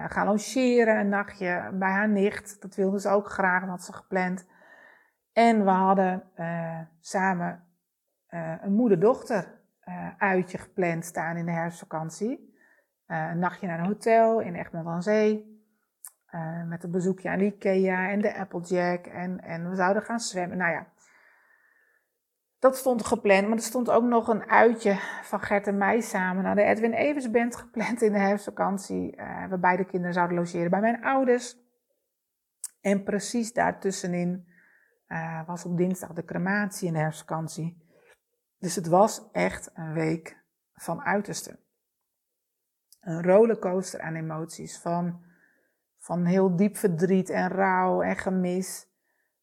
gaan 0.07 0.27
logeren 0.27 0.99
een 0.99 1.09
nachtje 1.09 1.69
bij 1.73 1.91
haar 1.91 2.09
nicht. 2.09 2.61
Dat 2.61 2.75
wilde 2.75 2.99
ze 2.99 3.09
ook 3.09 3.29
graag, 3.29 3.59
dat 3.59 3.69
had 3.69 3.83
ze 3.83 3.93
gepland. 3.93 4.45
En 5.33 5.63
we 5.63 5.69
hadden 5.69 6.23
samen 6.99 7.63
een 8.61 8.73
moeder-dochter 8.73 9.61
uitje 10.17 10.57
gepland 10.57 11.05
staan 11.05 11.37
in 11.37 11.45
de 11.45 11.51
herfstvakantie. 11.51 12.55
een 13.07 13.39
nachtje 13.39 13.67
naar 13.67 13.79
een 13.79 13.85
hotel 13.85 14.39
in 14.39 14.55
Egmond 14.55 14.87
aan 14.87 15.03
Zee. 15.03 15.53
Uh, 16.35 16.63
met 16.63 16.83
een 16.83 16.91
bezoekje 16.91 17.29
aan 17.29 17.39
Ikea 17.39 18.09
en 18.09 18.21
de 18.21 18.37
Applejack. 18.37 19.05
En, 19.05 19.41
en 19.41 19.69
we 19.69 19.75
zouden 19.75 20.03
gaan 20.03 20.19
zwemmen. 20.19 20.57
Nou 20.57 20.71
ja, 20.71 20.85
dat 22.63 22.77
stond 22.77 23.05
gepland. 23.05 23.47
Maar 23.47 23.57
er 23.57 23.63
stond 23.63 23.89
ook 23.89 24.03
nog 24.03 24.27
een 24.27 24.49
uitje 24.49 24.95
van 25.23 25.41
Gert 25.41 25.67
en 25.67 25.77
mij 25.77 26.01
samen 26.01 26.43
naar 26.43 26.55
de 26.55 26.63
Edwin 26.63 26.93
Evers 26.93 27.31
Band 27.31 27.55
gepland 27.55 28.01
in 28.01 28.11
de 28.11 28.19
herfstvakantie. 28.19 29.15
Uh, 29.15 29.47
waarbij 29.49 29.75
de 29.75 29.85
kinderen 29.85 30.13
zouden 30.13 30.37
logeren 30.37 30.69
bij 30.69 30.79
mijn 30.79 31.03
ouders. 31.03 31.57
En 32.81 33.03
precies 33.03 33.53
daartussenin 33.53 34.47
uh, 35.07 35.47
was 35.47 35.65
op 35.65 35.77
dinsdag 35.77 36.13
de 36.13 36.25
crematie 36.25 36.87
in 36.87 36.93
de 36.93 36.99
herfstvakantie. 36.99 37.81
Dus 38.59 38.75
het 38.75 38.87
was 38.87 39.29
echt 39.31 39.71
een 39.73 39.93
week 39.93 40.37
van 40.73 41.01
uiterste. 41.01 41.59
Een 43.01 43.23
rollercoaster 43.23 44.01
aan 44.01 44.15
emoties. 44.15 44.79
Van 44.79 45.21
van 45.97 46.25
heel 46.25 46.55
diep 46.55 46.77
verdriet 46.77 47.29
en 47.29 47.49
rouw 47.49 48.01
en 48.01 48.17
gemis. 48.17 48.87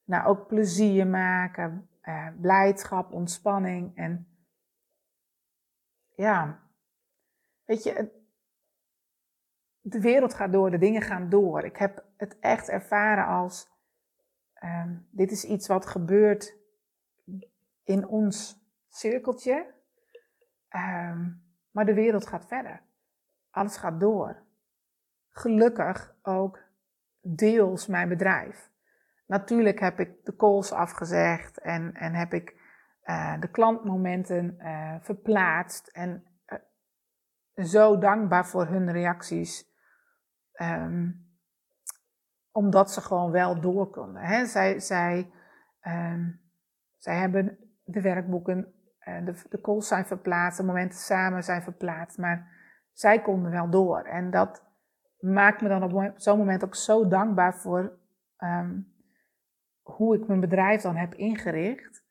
Naar 0.04 0.26
ook 0.26 0.46
plezier 0.46 1.06
maken, 1.06 1.89
eh, 2.10 2.40
blijdschap, 2.40 3.12
ontspanning. 3.12 3.96
En 3.96 4.28
ja, 6.14 6.60
weet 7.64 7.82
je, 7.82 8.10
de 9.80 10.00
wereld 10.00 10.34
gaat 10.34 10.52
door, 10.52 10.70
de 10.70 10.78
dingen 10.78 11.02
gaan 11.02 11.28
door. 11.28 11.64
Ik 11.64 11.76
heb 11.76 12.04
het 12.16 12.38
echt 12.38 12.68
ervaren 12.68 13.26
als, 13.26 13.68
uh, 14.62 14.90
dit 15.10 15.30
is 15.30 15.44
iets 15.44 15.66
wat 15.66 15.86
gebeurt 15.86 16.56
in 17.84 18.06
ons 18.06 18.64
cirkeltje. 18.88 19.74
Uh, 20.70 21.26
maar 21.70 21.86
de 21.86 21.94
wereld 21.94 22.26
gaat 22.26 22.46
verder. 22.46 22.82
Alles 23.50 23.76
gaat 23.76 24.00
door 24.00 24.48
gelukkig 25.30 26.14
ook 26.22 26.58
deels 27.20 27.86
mijn 27.86 28.08
bedrijf. 28.08 28.69
Natuurlijk 29.30 29.80
heb 29.80 30.00
ik 30.00 30.24
de 30.24 30.36
calls 30.36 30.72
afgezegd 30.72 31.60
en, 31.60 31.94
en 31.94 32.14
heb 32.14 32.34
ik 32.34 32.56
uh, 33.04 33.40
de 33.40 33.50
klantmomenten 33.50 34.56
uh, 34.58 34.94
verplaatst. 35.00 35.88
En 35.88 36.24
uh, 36.46 37.64
zo 37.64 37.98
dankbaar 37.98 38.46
voor 38.46 38.66
hun 38.66 38.92
reacties. 38.92 39.68
Um, 40.62 41.28
omdat 42.52 42.90
ze 42.90 43.00
gewoon 43.00 43.30
wel 43.30 43.60
door 43.60 43.90
konden. 43.90 44.22
Hè? 44.22 44.46
Zij, 44.46 44.80
zij, 44.80 45.30
um, 45.82 46.40
zij 46.98 47.16
hebben 47.16 47.58
de 47.84 48.00
werkboeken, 48.00 48.74
de, 49.04 49.42
de 49.48 49.60
calls 49.60 49.88
zijn 49.88 50.06
verplaatst, 50.06 50.58
de 50.58 50.64
momenten 50.64 50.98
samen 50.98 51.42
zijn 51.42 51.62
verplaatst. 51.62 52.18
Maar 52.18 52.48
zij 52.92 53.22
konden 53.22 53.50
wel 53.50 53.70
door. 53.70 54.02
En 54.02 54.30
dat 54.30 54.64
maakt 55.18 55.60
me 55.60 55.68
dan 55.68 55.82
op 55.82 56.12
zo'n 56.16 56.38
moment 56.38 56.64
ook 56.64 56.74
zo 56.74 57.08
dankbaar 57.08 57.54
voor 57.54 57.98
um, 58.38 58.98
hoe 59.90 60.16
ik 60.16 60.26
mijn 60.26 60.40
bedrijf 60.40 60.82
dan 60.82 60.96
heb 60.96 61.14
ingericht. 61.14 62.04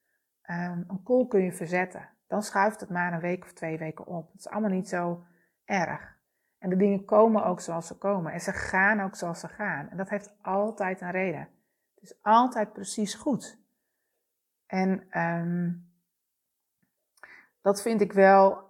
Um, 0.50 0.86
een 0.88 1.04
call 1.04 1.28
kun 1.28 1.44
je 1.44 1.52
verzetten. 1.52 2.10
Dan 2.28 2.42
schuift 2.42 2.80
het 2.80 2.90
maar 2.90 3.14
een 3.14 3.20
week 3.20 3.44
of 3.44 3.54
twee 3.54 3.78
weken 3.78 4.06
op. 4.06 4.32
Het 4.32 4.40
is 4.40 4.50
allemaal 4.50 4.70
niet 4.70 4.90
zo 4.90 5.26
erg. 5.66 6.18
En 6.58 6.70
de 6.70 6.76
dingen 6.76 7.06
komen 7.06 7.46
ook 7.46 7.62
zoals 7.62 7.88
ze 7.88 7.98
komen. 7.98 8.32
En 8.32 8.40
ze 8.40 8.52
gaan 8.52 9.00
ook 9.00 9.16
zoals 9.16 9.40
ze 9.40 9.48
gaan. 9.48 9.90
En 9.90 9.98
dat 9.98 10.10
heeft 10.10 10.36
altijd 10.42 11.02
een 11.02 11.12
reden. 11.12 11.48
Het 11.96 12.04
is 12.04 12.20
altijd 12.22 12.74
precies 12.74 13.16
goed. 13.16 13.60
En 14.66 15.20
um, 15.20 15.90
dat 17.62 17.82
vind 17.82 18.02
ik 18.02 18.14
wel. 18.14 18.68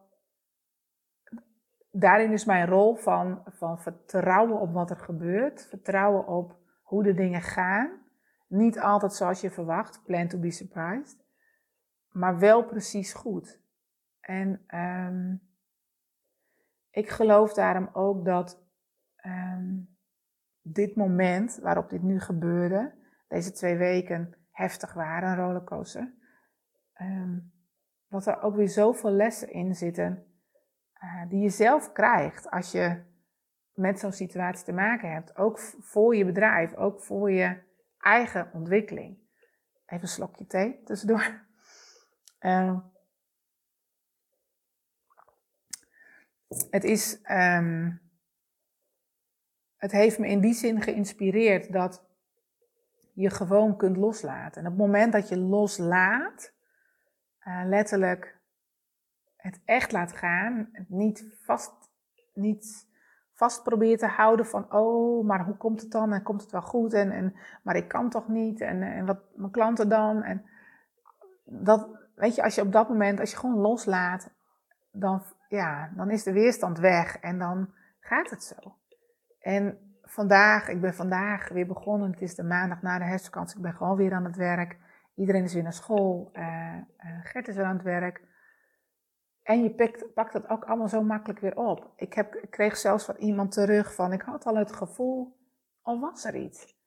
Daarin 1.92 2.32
is 2.32 2.46
mijn 2.46 2.68
rol 2.68 2.96
van, 2.96 3.44
van 3.46 3.80
vertrouwen 3.80 4.60
op 4.60 4.74
wat 4.74 4.90
er 4.90 4.98
gebeurt. 4.98 5.68
Vertrouwen 5.70 6.28
op 6.28 6.56
hoe 6.82 7.04
de 7.04 7.14
dingen 7.14 7.42
gaan. 7.42 7.99
Niet 8.50 8.80
altijd 8.80 9.14
zoals 9.14 9.42
je 9.42 9.52
verwacht, 9.52 10.04
plan 10.04 10.28
to 10.28 10.38
be 10.38 10.52
surprised. 10.52 11.26
Maar 12.12 12.40
wel 12.40 12.66
precies 12.66 13.14
goed. 13.14 13.62
En 14.20 14.66
um, 14.76 15.42
ik 16.92 17.10
geloof 17.10 17.54
daarom 17.54 17.90
ook 17.94 18.26
dat 18.26 18.64
um, 19.26 19.98
dit 20.62 20.96
moment 20.96 21.60
waarop 21.62 21.90
dit 21.90 22.02
nu 22.02 22.20
gebeurde, 22.20 22.94
deze 23.28 23.52
twee 23.52 23.78
weken 23.78 24.38
heftig 24.52 24.94
waren, 24.94 25.30
een 25.30 25.36
rollercoaster, 25.36 26.14
um, 27.02 27.52
dat 28.08 28.26
er 28.26 28.42
ook 28.42 28.56
weer 28.56 28.70
zoveel 28.70 29.12
lessen 29.12 29.52
in 29.52 29.76
zitten 29.76 30.26
uh, 31.04 31.30
die 31.30 31.42
je 31.42 31.50
zelf 31.50 31.92
krijgt 31.92 32.50
als 32.50 32.72
je 32.72 33.08
met 33.74 34.00
zo'n 34.00 34.12
situatie 34.12 34.66
te 34.66 34.74
maken 34.74 35.12
hebt. 35.12 35.38
Ook 35.38 35.60
voor 35.60 36.16
je 36.16 36.26
bedrijf, 36.26 36.76
ook 36.76 37.02
voor 37.02 37.32
je 37.32 37.68
eigen 38.00 38.50
ontwikkeling. 38.54 39.18
Even 39.86 40.04
een 40.04 40.08
slokje 40.08 40.48
thee 40.48 40.84
tussendoor. 40.84 41.48
Uh, 42.40 42.80
het 46.70 46.84
is, 46.84 47.20
um, 47.32 48.02
het 49.78 49.92
heeft 49.92 50.20
me 50.20 50.28
in 50.28 50.40
die 50.40 50.54
zin 50.54 50.82
geïnspireerd 50.82 51.72
dat 51.72 52.08
je 53.14 53.30
gewoon 53.30 53.78
kunt 53.78 53.98
loslaten. 53.98 54.62
En 54.62 54.68
op 54.72 54.78
het 54.78 54.86
moment 54.86 55.14
dat 55.14 55.30
je 55.30 55.38
loslaat, 55.38 56.54
uh, 57.48 57.62
letterlijk 57.66 58.40
het 59.36 59.60
echt 59.66 59.92
laat 59.92 60.14
gaan, 60.14 60.70
niet 60.88 61.26
vast, 61.42 61.74
niet 62.34 62.89
vast 63.40 63.64
probeert 63.64 64.00
te 64.00 64.08
houden 64.08 64.46
van, 64.46 64.74
oh, 64.74 65.26
maar 65.26 65.46
hoe 65.46 65.58
komt 65.58 65.82
het 65.82 65.92
dan? 65.92 66.14
En 66.14 66.24
komt 66.24 66.42
het 66.42 66.52
wel 66.52 66.62
goed? 66.62 66.94
En, 66.94 67.12
en, 67.12 67.36
maar 67.64 67.76
ik 67.76 67.88
kan 67.88 68.10
toch 68.10 68.28
niet? 68.28 68.62
En, 68.62 68.82
en 68.82 69.06
wat 69.06 69.20
mijn 69.36 69.52
klanten 69.52 69.90
dan? 69.90 70.24
En 70.24 70.46
dat, 71.46 71.88
weet 72.16 72.36
je, 72.36 72.44
als 72.44 72.56
je 72.56 72.62
op 72.62 72.72
dat 72.72 72.90
moment, 72.90 73.20
als 73.20 73.32
je 73.32 73.38
gewoon 73.38 73.60
loslaat, 73.60 74.30
dan, 74.92 75.24
ja, 75.48 75.92
dan 75.96 76.10
is 76.10 76.24
de 76.24 76.32
weerstand 76.32 76.80
weg 76.80 77.18
en 77.18 77.40
dan 77.40 77.70
gaat 78.00 78.30
het 78.30 78.44
zo. 78.44 78.76
En 79.40 79.78
vandaag, 80.02 80.68
ik 80.68 80.82
ben 80.82 80.94
vandaag 80.94 81.50
weer 81.50 81.68
begonnen, 81.68 82.12
het 82.12 82.22
is 82.22 82.36
de 82.36 82.44
maandag 82.44 82.82
na 82.82 82.98
de 82.98 83.04
herfstvakantie, 83.04 83.58
ik 83.58 83.64
ben 83.64 83.74
gewoon 83.74 83.96
weer 83.96 84.14
aan 84.14 84.26
het 84.26 84.36
werk. 84.36 84.78
Iedereen 85.16 85.44
is 85.44 85.54
weer 85.54 85.64
naar 85.64 85.74
school, 85.74 86.30
uh, 86.34 86.44
uh, 86.44 87.20
Gert 87.24 87.48
is 87.48 87.56
weer 87.56 87.66
aan 87.66 87.76
het 87.76 87.84
werk. 87.84 88.22
En 89.50 89.64
je 89.64 89.74
pakt, 89.74 90.14
pakt 90.14 90.34
het 90.34 90.50
ook 90.50 90.64
allemaal 90.64 90.88
zo 90.88 91.04
makkelijk 91.04 91.40
weer 91.40 91.58
op. 91.58 91.94
Ik, 91.96 92.14
heb, 92.14 92.46
kreeg 92.50 92.78
zelfs 92.78 93.06
van 93.06 93.16
iemand 93.16 93.52
terug 93.52 93.94
van, 93.94 94.14
ik 94.14 94.22
had 94.22 94.46
al 94.46 94.56
het 94.56 94.72
gevoel, 94.72 95.38
al 95.82 96.00
was 96.00 96.26
er 96.26 96.36
iets. 96.36 96.78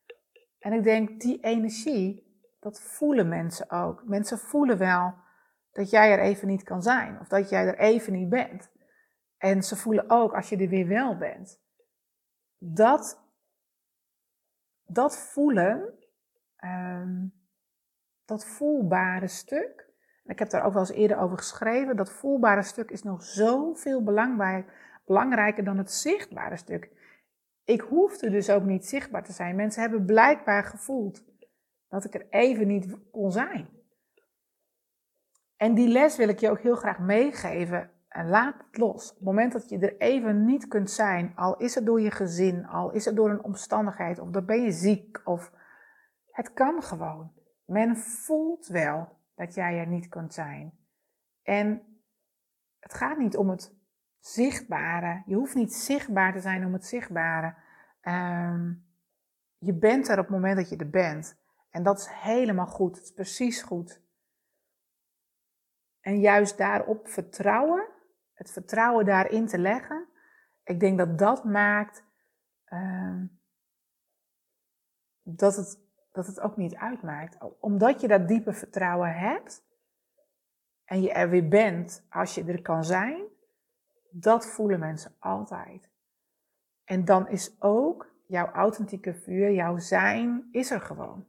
En 0.59 0.72
ik 0.72 0.83
denk, 0.83 1.20
die 1.20 1.40
energie, 1.40 2.37
dat 2.61 2.81
voelen 2.81 3.29
mensen 3.29 3.70
ook. 3.70 4.05
Mensen 4.05 4.38
voelen 4.38 4.79
wel 4.79 5.14
dat 5.72 5.90
jij 5.90 6.12
er 6.12 6.20
even 6.20 6.48
niet 6.48 6.62
kan 6.62 6.83
zijn. 6.83 7.20
Of 7.20 7.29
dat 7.29 7.48
jij 7.48 7.66
er 7.66 7.79
even 7.79 8.12
niet 8.12 8.29
bent. 8.29 8.70
En 9.37 9.62
ze 9.62 9.77
voelen 9.77 10.11
ook 10.11 10.35
als 10.35 10.48
je 10.48 10.57
er 10.57 10.68
weer 10.68 10.87
wel 10.87 11.16
bent. 11.16 11.61
Dat, 12.59 13.22
dat 14.85 15.18
voelen, 15.18 15.94
um, 16.64 17.35
dat 18.25 18.46
voelbare 18.46 19.29
stuk, 19.29 19.82
ik 20.25 20.39
heb 20.39 20.51
daar 20.51 20.65
ook 20.65 20.73
wel 20.73 20.83
eens 20.83 20.91
eerder 20.91 21.19
over 21.19 21.39
geschreven. 21.39 21.97
Dat 21.97 22.13
voelbare 22.13 22.63
stuk 22.63 22.91
is 22.91 23.03
nog 23.03 23.23
zoveel 23.23 24.03
belangrijker 25.05 25.65
dan 25.65 25.79
het 25.79 25.93
zichtbare 25.93 26.57
stuk. 26.57 26.91
Ik 27.65 27.81
hoefde 27.81 28.31
dus 28.31 28.51
ook 28.51 28.65
niet 28.65 28.87
zichtbaar 28.87 29.25
te 29.25 29.33
zijn. 29.33 29.57
Mensen 29.57 29.83
hebben 29.83 30.05
blijkbaar 30.05 30.65
gevoeld 30.65 31.25
dat 31.89 32.05
ik 32.05 32.15
er 32.15 32.27
even 32.31 32.67
niet 32.67 32.97
kon 33.11 33.33
zijn. 33.33 33.69
En 35.57 35.75
die 35.75 35.89
les 35.89 36.17
wil 36.17 36.29
ik 36.29 36.39
je 36.39 36.51
ook 36.51 36.61
heel 36.61 36.77
graag 36.77 36.99
meegeven. 36.99 37.91
En 38.09 38.29
laat 38.29 38.55
het 38.67 38.79
los. 38.79 39.11
Op 39.11 39.17
het 39.17 39.25
moment 39.25 39.53
dat 39.53 39.69
je 39.69 39.79
er 39.79 39.97
even 39.99 40.45
niet 40.45 40.69
kunt 40.69 40.91
zijn, 40.91 41.33
al 41.37 41.57
is 41.57 41.75
het 41.75 41.87
door 41.87 42.01
je 42.01 42.11
gezin, 42.11 42.67
al 42.67 42.91
is 42.91 43.05
het 43.05 43.17
door 43.17 43.31
een 43.31 43.45
omstandigheid, 43.45 44.19
of 44.19 44.31
dan 44.31 44.45
ben 44.45 44.63
je 44.63 44.73
ziek, 44.73 45.21
of 45.25 45.53
het 46.31 46.53
kan 46.53 46.83
gewoon. 46.83 47.33
Men 47.65 47.97
voelt 47.97 48.67
wel 48.67 49.09
dat 49.45 49.55
jij 49.55 49.79
er 49.79 49.87
niet 49.87 50.09
kunt 50.09 50.35
zijn. 50.35 50.79
En 51.43 51.83
het 52.79 52.95
gaat 52.95 53.19
niet 53.19 53.37
om 53.37 53.51
het 53.51 53.75
zichtbare. 54.19 55.23
Je 55.27 55.35
hoeft 55.35 55.55
niet 55.55 55.75
zichtbaar 55.75 56.33
te 56.33 56.41
zijn 56.41 56.67
om 56.67 56.73
het 56.73 56.87
zichtbare. 56.87 57.55
Um, 58.03 58.87
je 59.59 59.75
bent 59.75 60.09
er 60.09 60.19
op 60.19 60.25
het 60.25 60.35
moment 60.35 60.57
dat 60.57 60.69
je 60.69 60.77
er 60.77 60.91
bent. 60.91 61.41
En 61.71 61.83
dat 61.83 61.99
is 61.99 62.09
helemaal 62.11 62.67
goed. 62.67 62.97
Het 62.97 63.05
is 63.05 63.13
precies 63.13 63.63
goed. 63.63 64.03
En 66.01 66.21
juist 66.21 66.59
daarop 66.59 67.09
vertrouwen, 67.09 67.89
het 68.33 68.51
vertrouwen 68.51 69.05
daarin 69.05 69.47
te 69.47 69.59
leggen, 69.59 70.09
ik 70.65 70.81
denk 70.81 70.99
dat 70.99 71.19
dat 71.19 71.45
maakt 71.45 72.05
um, 72.73 73.41
dat 75.23 75.57
het 75.57 75.82
dat 76.12 76.27
het 76.27 76.40
ook 76.40 76.57
niet 76.57 76.75
uitmaakt. 76.75 77.37
Omdat 77.61 78.01
je 78.01 78.09
dat 78.09 78.29
diepe 78.29 78.53
vertrouwen 78.53 79.14
hebt 79.14 79.64
en 80.85 81.03
je 81.03 81.12
er 81.12 81.31
weer 81.31 81.48
bent 81.48 82.07
als 82.11 82.35
je 82.35 82.44
er 82.44 82.62
kan 82.62 82.85
zijn, 82.85 83.22
dat 84.11 84.46
voelen 84.46 84.79
mensen 84.79 85.14
altijd. 85.18 85.90
En 86.85 87.05
dan 87.05 87.29
is 87.29 87.57
ook 87.59 88.11
jouw 88.27 88.46
authentieke 88.46 89.14
vuur, 89.14 89.53
jouw 89.53 89.79
zijn, 89.79 90.48
is 90.51 90.70
er 90.70 90.81
gewoon. 90.81 91.27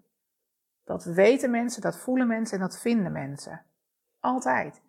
Dat 0.83 1.03
weten 1.03 1.51
mensen, 1.51 1.81
dat 1.81 1.97
voelen 1.97 2.27
mensen 2.27 2.57
en 2.57 2.63
dat 2.63 2.79
vinden 2.79 3.11
mensen. 3.11 3.65
Altijd. 4.19 4.81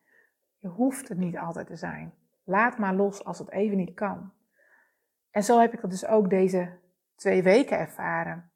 Je 0.58 0.68
hoeft 0.68 1.08
het 1.08 1.18
niet 1.18 1.38
altijd 1.38 1.66
te 1.66 1.76
zijn. 1.76 2.14
Laat 2.44 2.78
maar 2.78 2.94
los 2.94 3.24
als 3.24 3.38
het 3.38 3.50
even 3.50 3.76
niet 3.76 3.94
kan. 3.94 4.32
En 5.30 5.42
zo 5.44 5.60
heb 5.60 5.72
ik 5.72 5.80
dat 5.80 5.90
dus 5.90 6.06
ook 6.06 6.30
deze 6.30 6.78
twee 7.14 7.42
weken 7.42 7.78
ervaren. 7.78 8.50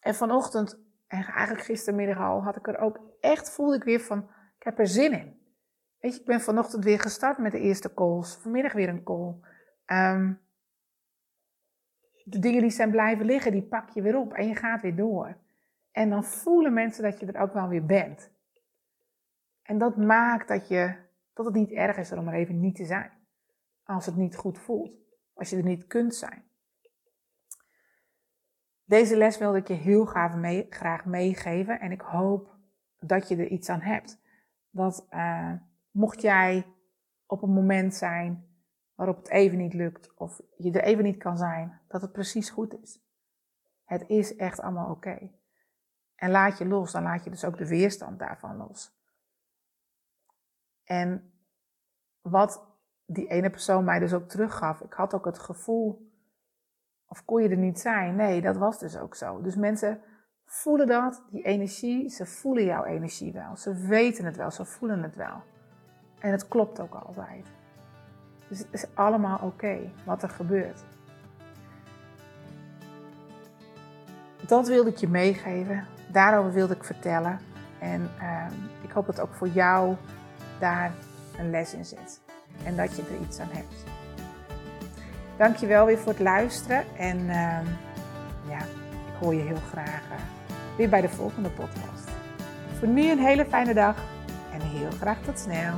En 0.00 0.14
vanochtend 0.14 0.83
en 1.14 1.24
eigenlijk 1.24 1.66
gistermiddag 1.66 2.18
al 2.18 2.42
had 2.42 2.56
ik 2.56 2.68
er 2.68 2.78
ook 2.78 3.00
echt, 3.20 3.50
voelde 3.50 3.76
ik 3.76 3.84
weer 3.84 4.00
van, 4.00 4.18
ik 4.58 4.62
heb 4.62 4.78
er 4.78 4.86
zin 4.86 5.12
in. 5.12 5.42
Weet 5.98 6.14
je, 6.14 6.20
ik 6.20 6.26
ben 6.26 6.40
vanochtend 6.40 6.84
weer 6.84 7.00
gestart 7.00 7.38
met 7.38 7.52
de 7.52 7.60
eerste 7.60 7.94
calls. 7.94 8.36
Vanmiddag 8.36 8.72
weer 8.72 8.88
een 8.88 9.02
call. 9.02 9.34
Um, 9.86 10.40
de 12.24 12.38
dingen 12.38 12.60
die 12.60 12.70
zijn 12.70 12.90
blijven 12.90 13.26
liggen, 13.26 13.52
die 13.52 13.62
pak 13.62 13.90
je 13.90 14.02
weer 14.02 14.16
op 14.16 14.32
en 14.32 14.48
je 14.48 14.54
gaat 14.54 14.82
weer 14.82 14.96
door. 14.96 15.36
En 15.90 16.10
dan 16.10 16.24
voelen 16.24 16.72
mensen 16.72 17.02
dat 17.02 17.20
je 17.20 17.26
er 17.26 17.40
ook 17.40 17.52
wel 17.52 17.68
weer 17.68 17.86
bent. 17.86 18.30
En 19.62 19.78
dat 19.78 19.96
maakt 19.96 20.48
dat, 20.48 20.68
je, 20.68 20.94
dat 21.34 21.46
het 21.46 21.54
niet 21.54 21.70
erg 21.70 21.96
is 21.96 22.12
om 22.12 22.28
er 22.28 22.34
even 22.34 22.60
niet 22.60 22.76
te 22.76 22.84
zijn. 22.84 23.10
Als 23.84 24.06
het 24.06 24.16
niet 24.16 24.36
goed 24.36 24.58
voelt. 24.58 24.92
Als 25.34 25.50
je 25.50 25.56
er 25.56 25.64
niet 25.64 25.86
kunt 25.86 26.14
zijn. 26.14 26.44
Deze 28.84 29.16
les 29.16 29.38
wilde 29.38 29.58
ik 29.58 29.68
je 29.68 29.74
heel 29.74 30.04
graag, 30.04 30.36
mee, 30.36 30.66
graag 30.70 31.04
meegeven 31.04 31.80
en 31.80 31.92
ik 31.92 32.00
hoop 32.00 32.56
dat 32.98 33.28
je 33.28 33.36
er 33.36 33.48
iets 33.48 33.68
aan 33.68 33.80
hebt. 33.80 34.20
Dat 34.70 35.06
uh, 35.10 35.52
mocht 35.90 36.20
jij 36.20 36.66
op 37.26 37.42
een 37.42 37.52
moment 37.52 37.94
zijn 37.94 38.48
waarop 38.94 39.16
het 39.16 39.28
even 39.28 39.58
niet 39.58 39.74
lukt 39.74 40.14
of 40.14 40.40
je 40.56 40.72
er 40.72 40.82
even 40.82 41.04
niet 41.04 41.16
kan 41.16 41.38
zijn, 41.38 41.80
dat 41.88 42.02
het 42.02 42.12
precies 42.12 42.50
goed 42.50 42.80
is. 42.82 43.02
Het 43.84 44.08
is 44.08 44.36
echt 44.36 44.60
allemaal 44.60 44.90
oké. 44.90 45.30
En 46.14 46.30
laat 46.30 46.58
je 46.58 46.66
los, 46.66 46.92
dan 46.92 47.02
laat 47.02 47.24
je 47.24 47.30
dus 47.30 47.44
ook 47.44 47.58
de 47.58 47.68
weerstand 47.68 48.18
daarvan 48.18 48.56
los. 48.56 48.98
En 50.84 51.32
wat 52.20 52.66
die 53.06 53.26
ene 53.26 53.50
persoon 53.50 53.84
mij 53.84 53.98
dus 53.98 54.12
ook 54.12 54.28
teruggaf, 54.28 54.80
ik 54.80 54.92
had 54.92 55.14
ook 55.14 55.24
het 55.24 55.38
gevoel 55.38 56.13
of 57.14 57.24
kon 57.24 57.42
je 57.42 57.48
er 57.48 57.56
niet 57.56 57.80
zijn? 57.80 58.16
Nee, 58.16 58.40
dat 58.40 58.56
was 58.56 58.78
dus 58.78 58.98
ook 58.98 59.14
zo. 59.14 59.40
Dus 59.42 59.56
mensen 59.56 60.00
voelen 60.44 60.86
dat, 60.86 61.22
die 61.30 61.42
energie, 61.42 62.10
ze 62.10 62.26
voelen 62.26 62.64
jouw 62.64 62.84
energie 62.84 63.32
wel. 63.32 63.56
Ze 63.56 63.74
weten 63.74 64.24
het 64.24 64.36
wel, 64.36 64.50
ze 64.50 64.64
voelen 64.64 65.02
het 65.02 65.16
wel. 65.16 65.42
En 66.18 66.30
het 66.30 66.48
klopt 66.48 66.80
ook 66.80 66.94
altijd. 66.94 67.46
Dus 68.48 68.58
het 68.58 68.68
is 68.70 68.86
allemaal 68.94 69.38
oké 69.42 69.92
wat 70.04 70.22
er 70.22 70.28
gebeurt. 70.28 70.84
Dat 74.46 74.68
wilde 74.68 74.90
ik 74.90 74.96
je 74.96 75.08
meegeven. 75.08 75.86
Daarover 76.12 76.52
wilde 76.52 76.74
ik 76.74 76.84
vertellen. 76.84 77.38
En 77.78 78.10
uh, 78.20 78.46
ik 78.82 78.90
hoop 78.90 79.06
dat 79.06 79.20
ook 79.20 79.34
voor 79.34 79.48
jou 79.48 79.96
daar 80.58 80.92
een 81.38 81.50
les 81.50 81.74
in 81.74 81.84
zit. 81.84 82.20
En 82.64 82.76
dat 82.76 82.96
je 82.96 83.02
er 83.02 83.20
iets 83.26 83.38
aan 83.38 83.50
hebt. 83.50 83.93
Dankjewel 85.36 85.86
weer 85.86 85.98
voor 85.98 86.12
het 86.12 86.20
luisteren. 86.20 86.84
En 86.96 87.18
uh, 87.18 87.58
ja, 88.48 88.58
ik 88.58 89.20
hoor 89.20 89.34
je 89.34 89.42
heel 89.42 89.62
graag 89.70 90.02
uh, 90.10 90.18
weer 90.76 90.88
bij 90.88 91.00
de 91.00 91.08
volgende 91.08 91.48
podcast. 91.48 92.08
Voor 92.78 92.88
nu 92.88 93.10
een 93.10 93.18
hele 93.18 93.44
fijne 93.44 93.74
dag. 93.74 93.96
En 94.52 94.60
heel 94.60 94.90
graag 95.00 95.16
tot 95.24 95.38
snel. 95.38 95.74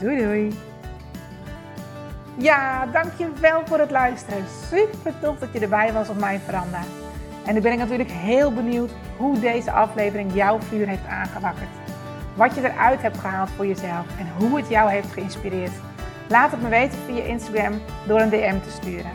Doei 0.00 0.22
doei. 0.24 0.58
Ja, 2.36 2.86
dankjewel 2.86 3.66
voor 3.66 3.78
het 3.78 3.90
luisteren. 3.90 4.44
Super 4.70 5.12
tof 5.20 5.38
dat 5.38 5.52
je 5.52 5.60
erbij 5.60 5.92
was 5.92 6.08
op 6.08 6.18
mijn 6.18 6.40
veranda. 6.40 6.80
En 7.46 7.54
nu 7.54 7.60
ben 7.60 7.72
ik 7.72 7.78
natuurlijk 7.78 8.10
heel 8.10 8.52
benieuwd 8.52 8.90
hoe 9.16 9.38
deze 9.40 9.70
aflevering 9.70 10.34
jouw 10.34 10.60
vuur 10.60 10.86
heeft 10.86 11.06
aangewakkerd. 11.06 11.68
Wat 12.34 12.54
je 12.54 12.70
eruit 12.70 13.02
hebt 13.02 13.18
gehaald 13.18 13.50
voor 13.50 13.66
jezelf 13.66 14.06
en 14.18 14.28
hoe 14.38 14.56
het 14.56 14.68
jou 14.68 14.90
heeft 14.90 15.12
geïnspireerd. 15.12 15.72
Laat 16.28 16.50
het 16.50 16.62
me 16.62 16.68
weten 16.68 16.98
via 17.06 17.22
Instagram 17.22 17.80
door 18.06 18.20
een 18.20 18.30
DM 18.30 18.60
te 18.60 18.70
sturen. 18.70 19.10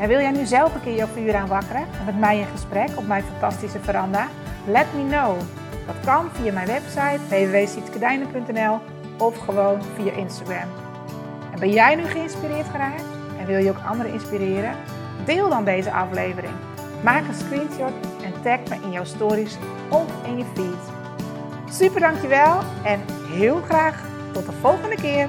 En 0.00 0.08
wil 0.08 0.20
jij 0.20 0.30
nu 0.30 0.46
zelf 0.46 0.74
een 0.74 0.80
keer 0.80 0.94
jouw 0.94 1.06
vuur 1.06 1.36
aanwakkeren 1.36 1.82
en 1.98 2.04
met 2.04 2.18
mij 2.18 2.38
in 2.38 2.46
gesprek 2.46 2.88
op 2.94 3.06
mijn 3.06 3.22
fantastische 3.22 3.78
veranda? 3.80 4.28
Let 4.66 4.86
me 4.94 5.06
know. 5.08 5.38
Dat 5.86 5.96
kan 6.04 6.30
via 6.32 6.52
mijn 6.52 6.66
website 6.66 7.20
www.sietskedijnen.nl 7.28 8.78
of 9.18 9.38
gewoon 9.38 9.82
via 9.96 10.12
Instagram. 10.12 10.68
En 11.52 11.58
ben 11.60 11.70
jij 11.70 11.94
nu 11.94 12.04
geïnspireerd 12.04 12.68
geraakt 12.68 13.04
en 13.38 13.46
wil 13.46 13.58
je 13.58 13.70
ook 13.70 13.84
anderen 13.86 14.12
inspireren? 14.12 14.74
Deel 15.24 15.48
dan 15.48 15.64
deze 15.64 15.92
aflevering. 15.92 16.52
Maak 17.02 17.28
een 17.28 17.34
screenshot 17.34 17.92
en 18.22 18.32
tag 18.42 18.58
me 18.68 18.84
in 18.84 18.90
jouw 18.90 19.04
stories 19.04 19.58
of 19.88 20.06
in 20.26 20.38
je 20.38 20.44
feed. 20.54 20.92
Super 21.70 22.00
dankjewel 22.00 22.58
en 22.84 23.00
heel 23.32 23.60
graag 23.60 24.04
tot 24.32 24.46
de 24.46 24.52
volgende 24.52 24.96
keer. 24.96 25.28